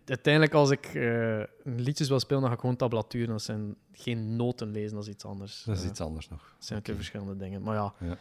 [0.06, 3.26] uiteindelijk, als ik eh, liedjes wil spelen, dan ga ik gewoon tablatuur.
[3.26, 5.62] Dat zijn geen noten lezen, dat is iets anders.
[5.66, 6.54] Dat is iets anders nog.
[6.56, 7.04] dat zijn twee Oké.
[7.04, 7.62] verschillende dingen.
[7.62, 8.16] Maar ja,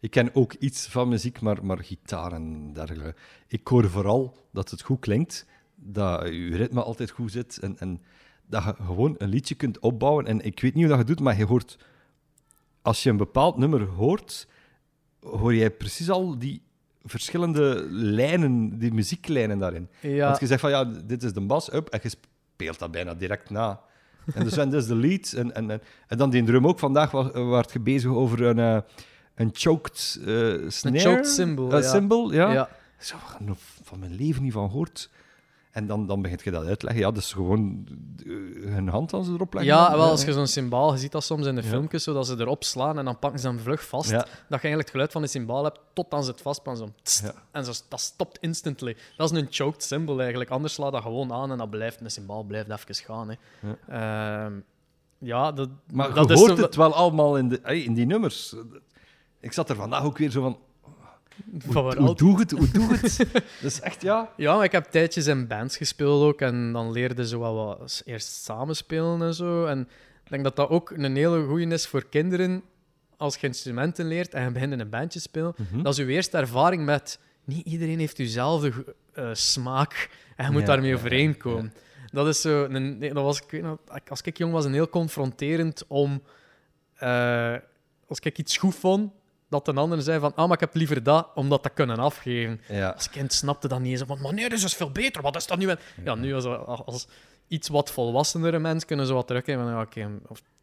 [0.00, 3.14] Ik ken ook iets van muziek, maar, maar gitaar en dergelijke.
[3.46, 8.02] Ik hoor vooral dat het goed klinkt, dat je ritme altijd goed zit en, en
[8.46, 10.26] dat je gewoon een liedje kunt opbouwen.
[10.26, 11.78] En ik weet niet hoe dat je doet, maar je hoort...
[12.82, 14.48] Als je een bepaald nummer hoort,
[15.20, 16.62] hoor jij precies al die
[17.04, 19.88] verschillende lijnen, die muzieklijnen daarin.
[20.00, 22.90] ja Want je zegt van, ja, dit is de bas, up, en je speelt dat
[22.90, 23.80] bijna direct na.
[24.34, 25.32] En dus en dit is de lead.
[25.32, 26.78] En, en, en, en dan die drum ook.
[26.78, 28.78] Vandaag was, werd je bezig over een, eh,
[29.34, 30.98] een choked eh snare.
[30.98, 31.88] choked cymbal, Eh, ja.
[31.90, 32.52] cymbal, ja.
[32.52, 32.68] ja.
[32.98, 35.10] Zo, nog van mijn leven niet van gehoord.
[35.72, 37.04] En dan, dan begint je dat uit te leggen.
[37.04, 37.86] Ja, dus gewoon
[38.26, 38.26] eh,
[38.72, 39.72] hun hand als ze erop leggen.
[39.74, 41.68] Ja, wel, als je zo'n symbaal, je ziet dat soms in de Ja.
[41.68, 44.10] filmpjes, zodat ze erop slaan en dan pakken ze hem vlug vast.
[44.10, 44.16] Ja.
[44.16, 46.92] Dat je eigenlijk het geluid van de symbaal hebt tot dan ze het vastpakken.
[47.02, 47.24] Zo.
[47.26, 47.34] Ja.
[47.50, 48.96] En zo, dat stopt instantly.
[49.16, 50.50] Dat is een choked symbol eigenlijk.
[50.50, 53.28] Anders slaat dat gewoon aan en dat blijft, een symbaal blijft even gaan.
[53.28, 53.36] Hè.
[53.88, 54.50] Ja,
[55.18, 58.06] ja dat, Maar dat je is hoort zo- het wel allemaal in, de, in die
[58.06, 58.54] nummers.
[59.40, 60.58] Ik zat er vandaag ook weer zo van...
[61.58, 62.50] van Hoe doe het?
[62.50, 63.16] Hoe doe het?
[63.32, 64.32] dat is echt, ja...
[64.36, 66.40] Ja, maar ik heb tijdjes in bands gespeeld ook.
[66.40, 69.64] En dan leerde ze wel wat eerst samenspelen en zo.
[69.64, 69.80] En
[70.24, 72.62] ik denk dat dat ook een hele goeie is voor kinderen.
[73.16, 75.82] Als je instrumenten leert en je begint in een bandje te spelen, Hm?
[75.82, 77.18] dat is je eerste ervaring met...
[77.44, 78.72] Niet iedereen heeft dezelfde
[79.12, 81.72] eh, smaak en je moet Ja, daarmee ja, overeenkomen.
[82.12, 82.64] Dat is zo...
[82.64, 83.78] Een, dat was, ik weet nog,
[84.08, 86.22] als ik jong was, een heel confronterend om...
[86.94, 87.54] eh,
[88.08, 89.12] als ik iets goed vond,
[89.52, 90.32] dat een ander zei van...
[90.34, 92.60] Ah, maar ik heb liever dat, om dat te kunnen afgeven.
[92.68, 92.88] Ja.
[92.90, 94.02] Als kind snapte dat niet eens.
[94.06, 95.22] Van, maar nee, dit is veel beter.
[95.22, 95.68] Wat is dat nu?
[95.68, 96.44] En- Ja, nu als,
[96.84, 97.06] als
[97.48, 99.62] iets wat volwassenere mens kunnen ze wat teruggeven.
[99.62, 100.08] Van, ja,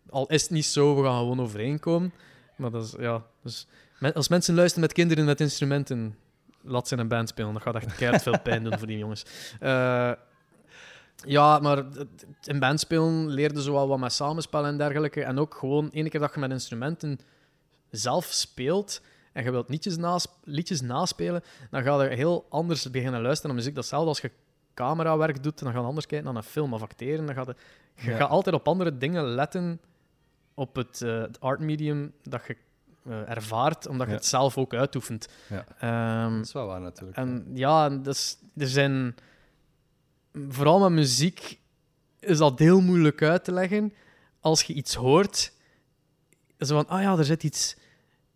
[0.10, 2.14] al is het niet zo, we gaan gewoon overeenkomen.
[2.56, 3.24] Maar dat is, ja...
[3.44, 3.68] Dus,
[4.14, 6.16] als mensen luisteren met kinderen met instrumenten,
[6.62, 7.54] laat ze in een band spelen.
[7.54, 9.26] Dat gaat echt keihard veel pijn doen voor die jongens.
[9.60, 10.12] Eh,
[11.26, 11.84] ja, maar
[12.44, 15.24] in band spelen leerde ze wel wat met samenspel en dergelijke.
[15.24, 17.20] En ook gewoon, ene keer dat je met instrumenten
[17.92, 19.02] zelf speelt
[19.34, 23.60] en je wilt liedjes, nas liedjes naspelen, dan ga je heel anders beginnen luisteren naar
[23.60, 23.76] muziek.
[23.76, 24.32] Datzelfde als je
[24.74, 27.26] camerawerk doet, dan ga je anders kijken naar een film of acteren.
[27.26, 27.56] Dan ga je,
[28.04, 28.18] je Ja.
[28.18, 29.82] gaat altijd op andere dingen letten
[30.54, 32.58] op het, eh, het art medium dat je
[33.06, 34.18] eh, ervaart, omdat je Ja.
[34.20, 35.28] het zelf ook uitoefent.
[35.50, 35.66] Ja.
[35.80, 37.18] Ehm, Dat is wel waar, natuurlijk.
[37.18, 39.16] en ja, dus, er zijn...
[40.50, 41.60] Vooral met muziek
[42.20, 43.94] is dat heel moeilijk uit te leggen.
[44.40, 45.52] Als je iets hoort,
[46.60, 47.78] zo van, ah ja, er zit iets...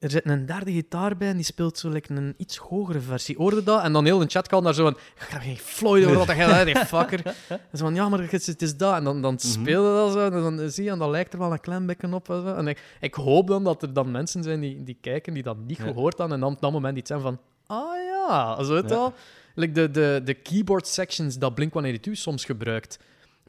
[0.03, 3.35] er zit een derde gitaar bij en die speelt zo like, een iets hogere versie.
[3.37, 3.83] Hoorde dat?
[3.83, 4.93] En dan heel de chat kan daar zo van...
[4.93, 7.25] Ik heb geen Floyd over wat dat die fucker.
[7.47, 8.95] En zo van, ja, maar het is, dat.
[8.95, 10.19] En dan, dan speelde dat zo.
[10.19, 12.29] En dan zie je, en dan lijkt er wel een klein bekken op.
[12.29, 12.53] En, zo.
[12.53, 15.57] en ik, ik hoop dan dat er dan mensen zijn die, die kijken, die dat
[15.57, 16.35] niet gehoord hadden.
[16.35, 17.39] En dan op dat moment iets zijn van...
[17.67, 18.95] Ah ja, zo het Ja.
[18.95, 19.13] al.
[19.55, 22.99] Like de, de, de keyboard sections dat Blink-182 soms gebruikt.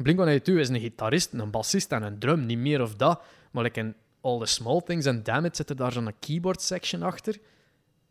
[0.03, 3.23] Blink-182 is een gitarist, een bassist en een drum, niet meer of dat.
[3.51, 3.95] Maar like in
[4.25, 7.39] All the Small Things en Damn It zit er daar zo'n keyboard section achter.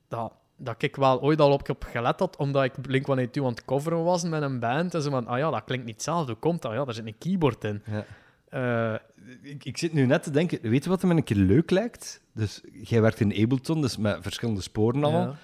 [0.07, 3.07] Dat, dat ik wel ooit al op gelet had, omdat ik Blink-182
[3.41, 4.93] aan het coveren was met een band.
[4.93, 6.31] En zo van, ah ja, dat klinkt niet hetzelfde.
[6.31, 6.71] Hoe komt dat?
[6.73, 7.81] Ja, daar zit een keyboard in.
[7.85, 8.05] Ja.
[8.49, 8.99] Eh,
[9.41, 12.21] Ik, ik zit nu net te denken, weet je wat me een keer leuk lijkt?
[12.33, 15.27] Dus jij werkt in Ableton, dus met verschillende sporen allemaal.
[15.27, 15.35] ja.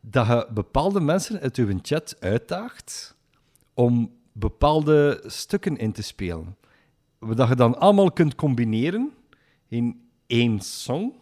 [0.00, 3.16] Dat je bepaalde mensen uit uw chat uitdaagt
[3.74, 6.56] om bepaalde stukken in te spelen.
[7.34, 9.12] Dat je dan allemaal kunt combineren
[9.68, 11.12] in één song,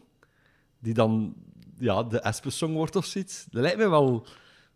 [0.78, 1.34] die dan
[1.78, 3.46] ja, de Espe-song wordt of zoiets.
[3.50, 4.26] Dat lijkt me wel...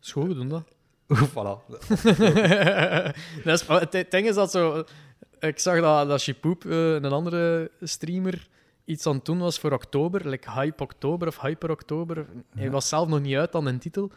[0.01, 0.65] Goed, we doen dat.
[1.35, 1.67] voilà.
[3.45, 4.85] dat is, het, ding is dat zo...
[5.41, 8.49] Ik zag dat, dat Chipoep, eh, een andere streamer,
[8.85, 10.29] iets aan het doen was voor oktober.
[10.29, 12.27] Like Hype Oktober of Hyper Oktober.
[12.55, 14.11] Hij was zelf nog niet uit aan een titel.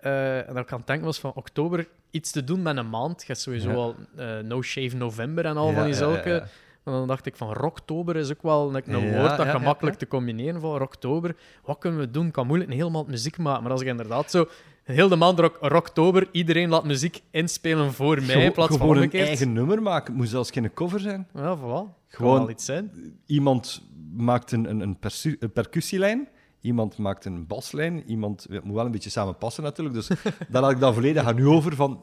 [0.00, 2.90] Eh, en dat ik aan het denken was van oktober iets te doen met een
[2.90, 3.20] maand.
[3.20, 3.74] Je hebt sowieso Ja.
[3.74, 6.46] al eh, No Shave November en al Ja, van die ja, zulke.
[6.84, 9.94] En dan dacht ik van Rocktober is ook wel een Ja, woord dat ja, gemakkelijk
[9.94, 10.00] ja.
[10.00, 11.36] te combineren van Rocktober.
[11.64, 12.30] Wat kunnen we doen?
[12.30, 13.62] Kan moeilijk een hele maand muziek maken.
[13.62, 14.48] Maar als ik inderdaad zo
[14.82, 19.02] heel de maand rock, Rocktober, iedereen laat muziek inspelen voor mij in plaats van gewoon
[19.02, 20.06] een eigen nummer maken.
[20.06, 21.28] Het moet zelfs geen cover zijn.
[21.34, 21.98] Ja, voilà.
[22.08, 22.92] Gewoon iets zijn.
[23.26, 23.82] Iemand
[24.16, 24.98] maakt een, een, een,
[25.38, 26.28] een percussielijn,
[26.60, 28.46] iemand maakt een baslijn, iemand...
[28.50, 30.08] Het moet wel een beetje samen passen natuurlijk, dus
[30.50, 32.00] daar laat ik dan volledig aan u over van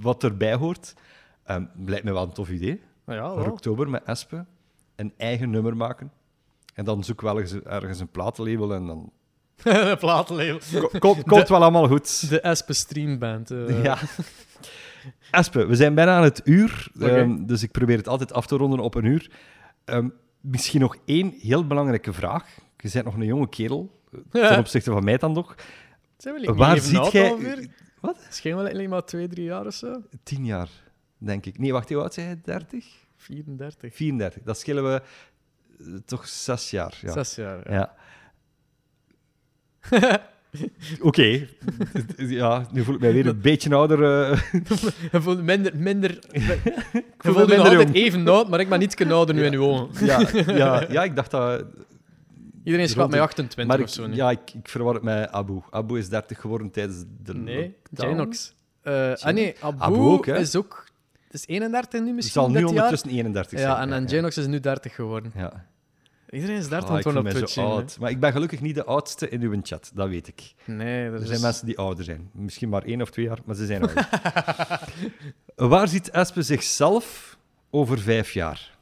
[0.00, 0.94] wat erbij hoort.
[1.44, 2.80] Ehm lijkt me wel een tof idee.
[3.16, 4.44] Ja, Voor oktober met Espe
[4.96, 6.12] een eigen nummer maken.
[6.74, 9.12] En dan zoek wel ergens, ergens een platenlabel en dan...
[9.98, 10.58] Platenlabel.
[10.80, 12.28] Ko- Komt, komt wel allemaal goed.
[12.30, 13.50] De Espe Streamband.
[13.50, 13.82] eh.
[13.84, 13.98] Ja.
[15.30, 18.56] Espe, we zijn bijna aan het uur, ehm, dus ik probeer het altijd af te
[18.56, 19.30] ronden op een uur.
[19.84, 20.08] Ehm,
[20.40, 22.46] misschien nog één heel belangrijke vraag.
[22.76, 25.54] Je bent nog een jonge kerel, eh, ten opzichte van mij dan nog.
[26.16, 27.68] Zijn we Waar ziet jij...
[28.00, 28.16] Wat?
[28.26, 30.02] Misschien wel like, maar twee, drie jaar of zo.
[30.22, 30.68] Tien jaar,
[31.18, 31.58] denk ik.
[31.58, 32.40] Nee, wacht, hoe oud zei je?
[32.44, 32.84] 30?
[33.16, 33.94] 34.
[33.94, 34.42] 34.
[34.42, 35.02] Dat schillen we
[35.78, 36.98] eh, toch zes jaar.
[37.00, 37.12] Ja.
[37.12, 37.72] Zes jaar.
[37.72, 37.94] Ja.
[39.90, 40.26] Ja.
[41.00, 41.48] Oké.
[42.16, 44.00] ja, nu voel ik mij weer een beetje ouder.
[45.12, 45.76] Je voelt minder...
[45.76, 46.58] minder je
[47.18, 50.06] voel me minder altijd even oud, maar ik ben iets ouder nu in uw ogen.
[50.06, 51.64] ja, ja, ja, ik dacht dat...
[52.64, 55.30] Iedereen schat mij de- 28 Maar of ik, zo ja, ik, ik verwar het met
[55.30, 55.60] Abu.
[55.70, 58.32] Abu is 30 geworden tijdens de Nee, lockdown.
[58.82, 60.86] Eh ah nee, Abu, Abu ook, is ook...
[61.34, 62.70] is 31 nu Het misschien zal nu dit jaar.
[62.70, 63.70] ondertussen 31 zijn.
[63.70, 65.32] Ja, en, en Janox is nu 30 geworden.
[65.34, 65.66] Ja.
[66.30, 67.96] Iedereen is 30 Ah, op Twitch oud.
[68.00, 70.54] Maar ik ben gelukkig niet de oudste in uw chat, dat weet ik.
[70.64, 72.30] Nee, er Er zijn mensen die ouder zijn.
[72.32, 74.08] Misschien maar één of twee jaar, maar ze zijn ouder.
[75.72, 77.36] Waar ziet Espe zichzelf
[77.70, 78.77] over vijf jaar?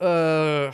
[0.00, 0.72] Eh,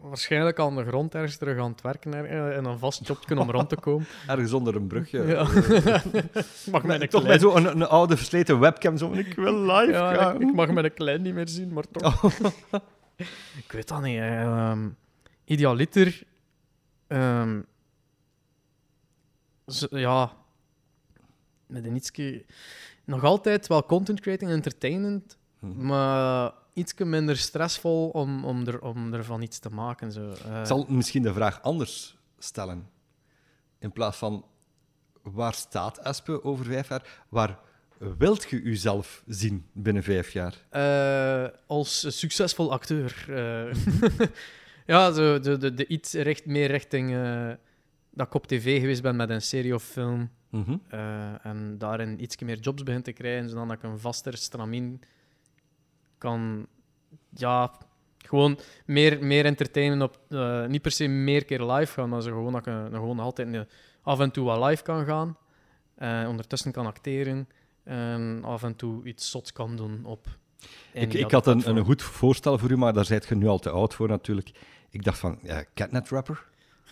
[0.00, 3.38] waarschijnlijk aan de grond ergens terug aan het werken er- eh, en een vast jobje
[3.40, 4.06] om rond te komen.
[4.26, 5.22] Ergens onder een brugje.
[5.26, 5.42] Ja.
[6.72, 7.26] mag mij een Toch klein...
[7.26, 8.96] met zo'n een, een oude versleten webcam.
[8.96, 10.34] Zo, ik wil live Ja, gaan.
[10.34, 12.22] ik, ik mag mijn klein niet meer zien, maar toch.
[13.64, 14.18] ik weet dat niet.
[14.18, 14.88] Ehm,
[15.44, 16.22] idealiter...
[19.66, 20.30] zo- ja...
[21.66, 22.44] Met een ietsje...
[23.04, 25.86] Nog altijd wel content creating, entertainment, Mhm.
[25.86, 30.12] maar ietsje minder stressvol om, om, er, om ervan iets te maken.
[30.12, 30.32] Zo.
[30.32, 32.88] Eh, Ik zal misschien de vraag anders stellen.
[33.78, 34.44] In plaats van
[35.22, 37.24] waar staat Espe over vijf jaar?
[37.28, 37.58] Waar
[38.18, 40.54] wilt je uzelf zien binnen vijf jaar?
[40.70, 43.24] Eh, als succesvol acteur.
[43.28, 43.74] eh.
[44.92, 47.10] ja, zo, de, de, de iets recht, meer richting
[48.10, 50.30] dat ik op tv geweest ben met een serie of film.
[50.50, 50.76] Mhm.
[51.42, 55.00] en daarin iets meer jobs begin te krijgen, zodat ik een vaster stramien
[56.18, 56.66] kan...
[57.30, 57.72] Ja,
[58.18, 60.20] gewoon meer, meer entertainen op...
[60.28, 63.18] eh, niet per se meer keer live gaan, maar zo gewoon dat ik eh, gewoon
[63.18, 63.60] altijd eh,
[64.02, 65.36] af en toe wat live kan gaan.
[65.96, 67.48] eh, ondertussen kan acteren.
[67.84, 70.26] En af en toe iets zots kan doen op...
[70.92, 73.58] Ik, ik had een, een goed voorstel voor u, maar daar zijt je nu al
[73.58, 74.50] te oud voor natuurlijk.
[74.90, 76.44] Ik dacht van, ja, catnet rapper?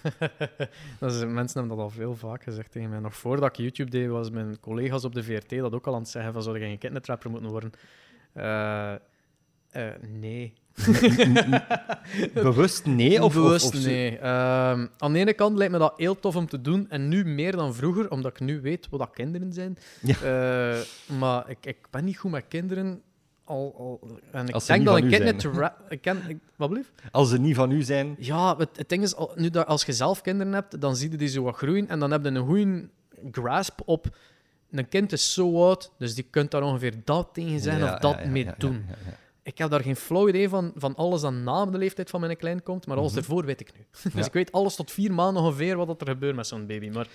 [1.01, 2.99] Dat is, mensen hebben dat al veel vaak gezegd tegen mij.
[2.99, 6.01] Nog voordat ik YouTube deed, was mijn collega's op de VRT dat ook al aan
[6.01, 7.73] het zeggen van zou je geen kidnatrapper moeten worden.
[9.75, 9.87] Eh,
[10.21, 10.53] nee.
[12.35, 13.23] Bewust nee?
[13.23, 14.19] Of, Bewust of, of zo- nee.
[14.19, 16.91] Ehm, aan de ene kant lijkt me dat heel tof om te doen.
[16.91, 19.77] En nu meer dan vroeger, omdat ik nu weet wat dat kinderen zijn.
[20.01, 20.15] Ja.
[20.23, 20.81] Eh,
[21.19, 23.03] maar ik, ik ben niet goed met kinderen
[23.45, 25.53] al, al, en ik Als ze denk niet dat van een u kind zijn.
[25.53, 26.91] net ra- ik ken, ik, wat blieft?
[27.11, 28.15] Als ze niet van u zijn...
[28.19, 31.17] Ja, het, het ding is, nu dat, als je zelf kinderen hebt, dan zie je
[31.17, 32.89] die zo wat groeien en dan heb je een goede
[33.33, 34.17] grasp op.
[34.71, 37.99] Een kind is zo oud, dus die kunt daar ongeveer dat tegen zijn Ja, of
[37.99, 38.85] dat ja, mee ja, doen.
[39.45, 39.53] Ja, ja.
[39.53, 42.37] Ik heb daar geen flauw idee van, van alles dat na de leeftijd van mijn
[42.37, 43.19] klein komt, maar alles Mhm.
[43.21, 43.85] ervoor weet ik nu.
[44.03, 44.25] dus Ja.
[44.27, 46.89] ik weet alles tot vier maanden ongeveer wat er gebeurt met zo'n baby.
[46.91, 47.07] Maar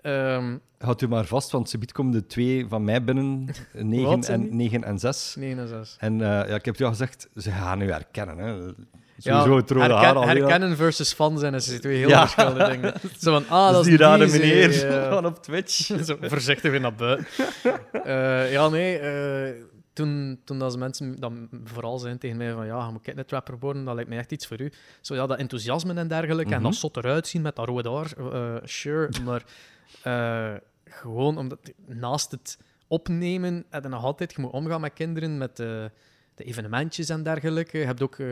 [0.00, 4.24] ehm Houd u maar vast, want ze komen de twee van mij binnen, 9 Wat
[4.24, 4.50] zijn die?
[4.50, 5.34] en, 9 en 6.
[5.38, 5.96] nee, en zes.
[5.98, 8.38] En eh, ja, ik heb u al gezegd, ze gaan u herkennen.
[8.38, 8.72] Hè.
[9.18, 10.26] Sowieso het rode herken- haar al.
[10.26, 12.20] herkennen versus fan zijn is twee heel Ja.
[12.28, 12.92] verschillende dingen.
[13.20, 15.10] Zo van, ah, dat dat is die rare meneer ja.
[15.10, 15.74] van op Twitch.
[16.04, 17.26] Zo voorzichtig weer naar buiten.
[18.04, 18.98] Eh, ja, nee.
[18.98, 19.54] eh,
[20.04, 23.58] toen, toen dat mensen dan vooral zijn tegen mij van ja, je moet net rapper
[23.58, 24.72] worden, dat lijkt mij echt iets voor u.
[25.00, 26.52] Zo ja, dat enthousiasme en dergelijke.
[26.54, 26.70] En Mhm.
[26.70, 28.12] dat zot eruit zien met dat rode haar.
[28.32, 29.44] eh, sure, maar
[30.02, 35.38] eh, gewoon omdat naast het opnemen en dan nog altijd, je moet omgaan met kinderen,
[35.38, 35.90] met de,
[36.34, 37.78] de evenementjes en dergelijke.
[37.78, 38.26] Je hebt ook eh,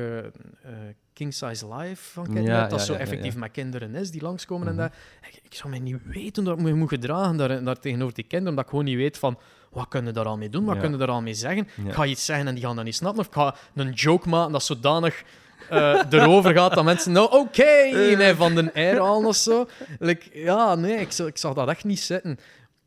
[1.13, 4.69] King Size Live van Ja, dat ja, zo ja, effectief met kinderen is die langskomen
[4.69, 4.79] Mhm.
[4.81, 4.93] en dat.
[5.31, 8.25] Ik, ik zou mij niet weten dat ik me moet gedragen daar, daar tegenover die
[8.25, 9.39] kinderen, omdat ik gewoon niet weet van
[9.71, 10.81] wat kunnen daar al mee doen, wat Ja.
[10.81, 11.69] kunnen daar al mee zeggen.
[11.87, 14.29] Ik ga iets zeggen en die gaan dat niet snappen, of ik ga een joke
[14.29, 15.23] maken dat zodanig
[15.71, 18.17] eh, erover gaat dat mensen nou oké Eh.
[18.17, 19.67] mij van de air halen of zo.
[19.99, 22.39] Like, ja, nee, ik, ik zag dat echt niet zitten.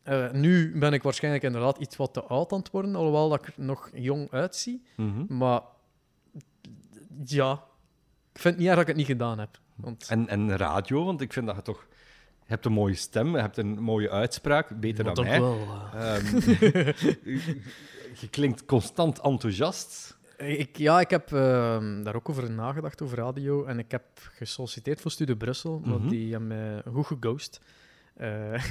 [0.03, 3.39] Eh, nu ben ik waarschijnlijk inderdaad iets wat te oud aan het worden, alhoewel dat
[3.39, 4.84] ik er nog jong uitzie.
[4.95, 5.38] Mhm.
[5.38, 5.61] Maar
[7.25, 7.51] ja,
[8.34, 9.49] ik vind het niet erg dat ik het niet gedaan heb.
[9.75, 11.86] Want en, en radio, want ik vind dat je toch...
[12.52, 15.39] Je hebt een mooie stem, je hebt een mooie uitspraak, beter Want dan mij.
[15.41, 15.58] wel,
[15.93, 16.16] eh.
[16.16, 16.36] Ehm,
[18.22, 20.18] je klinkt constant enthousiast.
[20.38, 23.64] Ik, ja, ik heb ehm, daar ook over nagedacht, over radio.
[23.66, 26.08] En ik heb gesolliciteerd voor Studio Brussel, maar Mhm.
[26.10, 27.62] die hebben mij goed geghost.
[28.14, 28.54] Eh,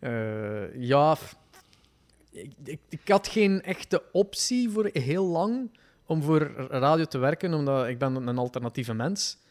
[0.00, 1.16] eh, ja,
[2.32, 7.54] ik, ik, ik had geen echte optie voor heel lang om voor radio te werken,
[7.54, 9.42] omdat ik ben een alternatieve mens.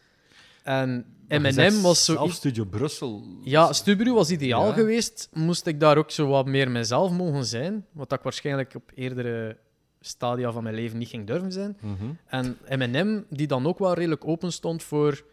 [0.64, 2.14] En M&M was zo...
[2.14, 3.24] zelf Studio Brussel.
[3.43, 4.74] Ja, Stubru was ideaal Ja.
[4.74, 5.30] geweest.
[5.34, 7.86] Moest ik daar ook zo wat meer mezelf mogen zijn.
[7.91, 9.57] Wat ik waarschijnlijk op eerdere
[9.99, 11.78] stadia van mijn leven niet ging durven zijn.
[11.82, 12.11] Mhm.
[12.26, 15.26] En M&M, die dan ook wel redelijk open stond voor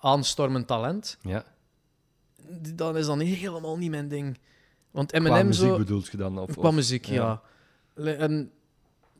[0.00, 1.44] aanstormend talent, Ja.
[2.74, 4.38] dat is dan helemaal niet mijn ding.
[4.90, 5.76] Want Qua M&M muziek zo...
[5.76, 6.38] bedoelt je dan?
[6.38, 7.42] Of, Qua muziek, ja.
[7.94, 8.50] En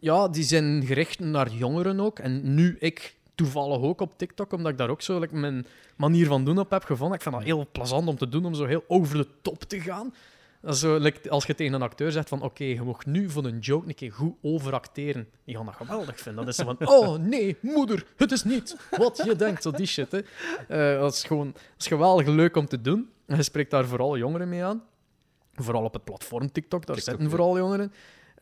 [0.00, 2.18] ja, die zijn gericht naar jongeren ook.
[2.18, 5.66] En nu ik toevallig ook op TikTok, omdat ik daar ook zo like, mijn
[5.96, 7.16] manier van doen op heb gevonden.
[7.16, 9.80] Ik vind dat heel plezant om te doen, om zo heel over de top te
[9.80, 10.14] gaan.
[10.70, 13.58] Zo, like, als je tegen een acteur zegt van oké, je mag nu voor een
[13.58, 15.28] joke een keer goed overacteren.
[15.44, 16.44] Die gaan dat geweldig vinden.
[16.44, 19.62] Dat is zo van, oh nee, moeder, het is niet wat je denkt.
[19.62, 20.20] Zo die shit, hè.
[20.68, 23.10] Eh, dat, is gewoon, dat is geweldig leuk om te doen.
[23.26, 24.82] En je spreekt daar vooral jongeren mee aan.
[25.54, 27.92] Vooral op het platform TikTok, daar TikTok, zitten vooral jongeren.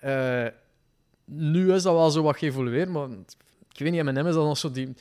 [0.01, 0.47] Eh,
[1.24, 3.09] nu is dat wel zo wat geëvolueerd, maar
[3.79, 4.95] ik weet niet, M&M is dan nog zo die...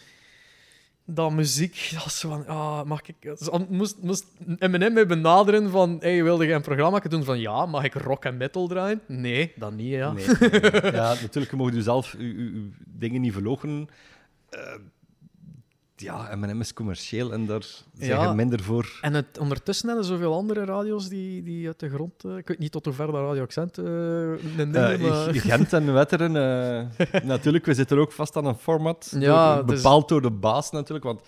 [1.07, 3.15] Dat muziek, dat van, ah, mag ik...
[3.69, 7.83] Moest, moest M&M mij benaderen van, hey, wilde je een programma doen van, ja, mag
[7.83, 9.01] ik rock en metal draaien?
[9.07, 10.11] Nee, dat niet, ja.
[10.11, 10.25] Nee,
[10.91, 13.89] ja, natuurlijk, je u zelf uw, uw dingen niet verlogen.
[15.95, 17.63] Ja, M&M is commercieel en daar
[17.97, 18.33] zijn Ja.
[18.33, 18.97] minder voor.
[19.01, 22.23] En het, ondertussen hebben er zoveel andere radio's die, die uit de grond...
[22.23, 24.31] eh, ik weet niet tot hoe ver dat Radio Accent Eh,
[24.93, 25.33] is, maar...
[25.33, 26.35] Gent en Wetteren,
[26.97, 29.15] eh, natuurlijk, we zitten ook vast aan een format.
[29.19, 31.21] Ja, door- dus- bepaald door de baas natuurlijk, want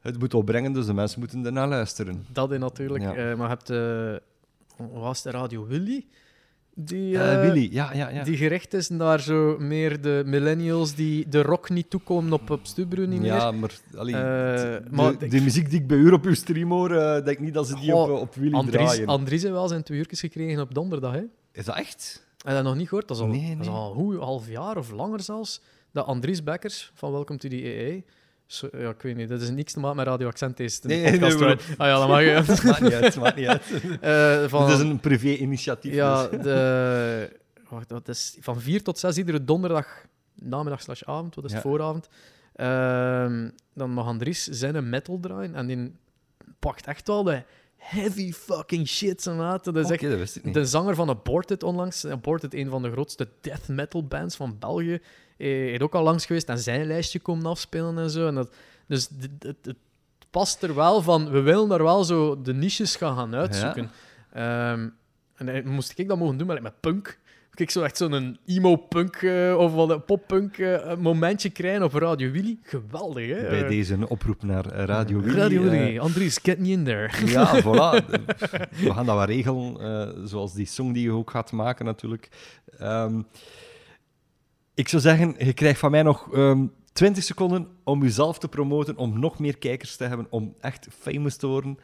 [0.00, 2.26] het moet opbrengen, dus de mensen moeten ernaar luisteren.
[2.32, 3.04] Dat in natuurlijk.
[3.04, 3.14] Ja.
[3.14, 3.68] Eh, maar je hebt...
[4.92, 6.06] was de Radio Willy?
[6.80, 8.24] Die, eh, Willy, ja, ja, ja.
[8.24, 12.60] Die gericht is naar zo meer de millennials die de rock niet toekomen op, op
[12.62, 13.32] Stubru niet meer.
[13.34, 16.70] Ja, maar, allee, Eh, de, maar de, muziek die ik bij u op uw stream
[16.70, 16.88] hoor,
[17.24, 19.06] denk niet dat ze die op, op Willy Andries, draaien.
[19.06, 21.12] Andries heeft wel zijn twee uurtjes gekregen op donderdag.
[21.12, 21.22] Hè?
[21.52, 22.26] Is dat echt?
[22.36, 23.08] Heb je dat nog niet gehoord?
[23.08, 25.60] Dat is al, Nee, dat is al hoe, een half jaar of langer zelfs.
[25.92, 28.04] Dat Andries Bekkers van Welcome to the EE.
[28.48, 30.56] Ja, ik weet niet, dat is niks te maken met Radio Accent.
[30.56, 31.64] Deze Nee, nee, podcast, nee, right?
[31.78, 32.42] Ah ja, dat mag je.
[32.68, 33.62] maakt niet uit, maakt niet uit.
[34.00, 35.94] Eh, van, Het is een privé-initiatief.
[35.94, 36.42] Ja, dus.
[36.42, 37.30] de,
[37.70, 41.62] wacht, dat is van 4 tot 6 iedere donderdag, namiddag slash avond, wat is het
[41.62, 41.68] Ja.
[41.68, 42.08] vooravond.
[42.54, 45.94] Ehm, dan mag Andries zijn een metal draaien en die
[46.58, 47.42] pakt echt wel de
[47.76, 49.24] heavy fucking shit.
[49.24, 50.54] Dat is echt dat niet.
[50.54, 52.06] de zanger van Aborted onlangs.
[52.06, 55.00] Aborted, een van de grootste death metal bands van België.
[55.38, 58.26] Eh, heeft ook al langs geweest en zijn lijstje komen afspelen en zo.
[58.26, 58.54] En dat,
[58.86, 59.08] dus
[59.40, 59.74] het
[60.30, 63.90] past er wel van, we willen daar wel zo de niches gaan, gaan uitzoeken.
[64.32, 64.88] Ehm,
[65.36, 67.18] en dan moest ik dat mogen doen met, met punk.
[67.50, 72.30] Kijk, zo echt zo'n emo-punk eh, of wat een pop-punk eh, momentje krijgen op Radio
[72.30, 72.58] Willy.
[72.62, 73.48] Geweldig, hè?
[73.48, 75.36] Bij Eh, deze een oproep naar eh, Radio Willy.
[75.36, 75.98] Radio eh, Willy.
[75.98, 77.10] Andries, get me in there.
[77.26, 78.04] Ja, voilà.
[78.84, 82.28] We gaan dat wel regelen, eh, zoals die song die je ook gaat maken natuurlijk.
[82.78, 83.20] Ehm,
[84.78, 88.96] Ik zou zeggen, je krijgt van mij nog ehm 20 seconden om jezelf te promoten,
[88.96, 91.78] om nog meer kijkers te hebben, om echt famous te worden.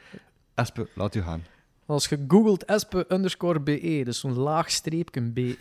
[0.55, 1.45] Espe, laat u gaan.
[1.87, 5.57] Als je googelt espe underscore be, dus zo'n laag streepje be,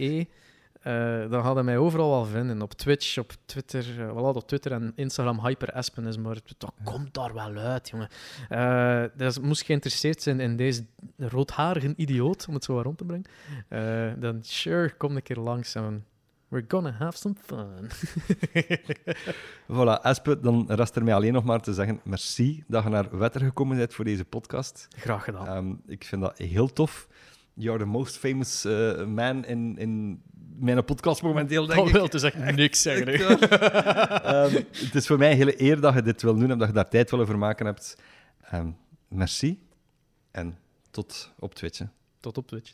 [0.82, 2.62] eh, dan gaat hij mij overal wel vinden.
[2.62, 7.14] Op Twitch, op Twitter, uh, wel op Twitter en Instagram hyperespen is, maar dat komt
[7.14, 8.10] daar wel uit, jongen.
[8.50, 10.86] Eh, dus moest je geïnteresseerd zijn in deze
[11.18, 16.06] roodharige idioot, om het zo rond te brengen, dan sure, kom een keer langs en
[16.54, 17.90] we're gonna have some fun.
[19.76, 23.18] Voilà, Espe, dan rest er mij alleen nog maar te zeggen merci dat je naar
[23.18, 24.88] Wetter gekomen bent voor deze podcast.
[24.98, 25.48] Graag gedaan.
[25.48, 27.08] Ehm, ik vind dat heel tof.
[27.54, 30.22] You are the most famous eh, man in, in
[30.60, 31.94] mijn podcast momenteel, denk dat ik.
[31.94, 33.08] wil dus echt niks zeggen.
[33.08, 33.48] Echt.
[34.24, 36.68] Ehm, het is voor mij een hele eer dat je dit wil doen en dat
[36.68, 37.98] je daar tijd wil voor maken hebt.
[38.42, 38.70] Ehm,
[39.08, 39.68] merci
[40.32, 40.58] en
[40.92, 41.80] tot op Twitch.
[41.80, 41.86] hè.
[42.20, 42.74] Tot op Twitch.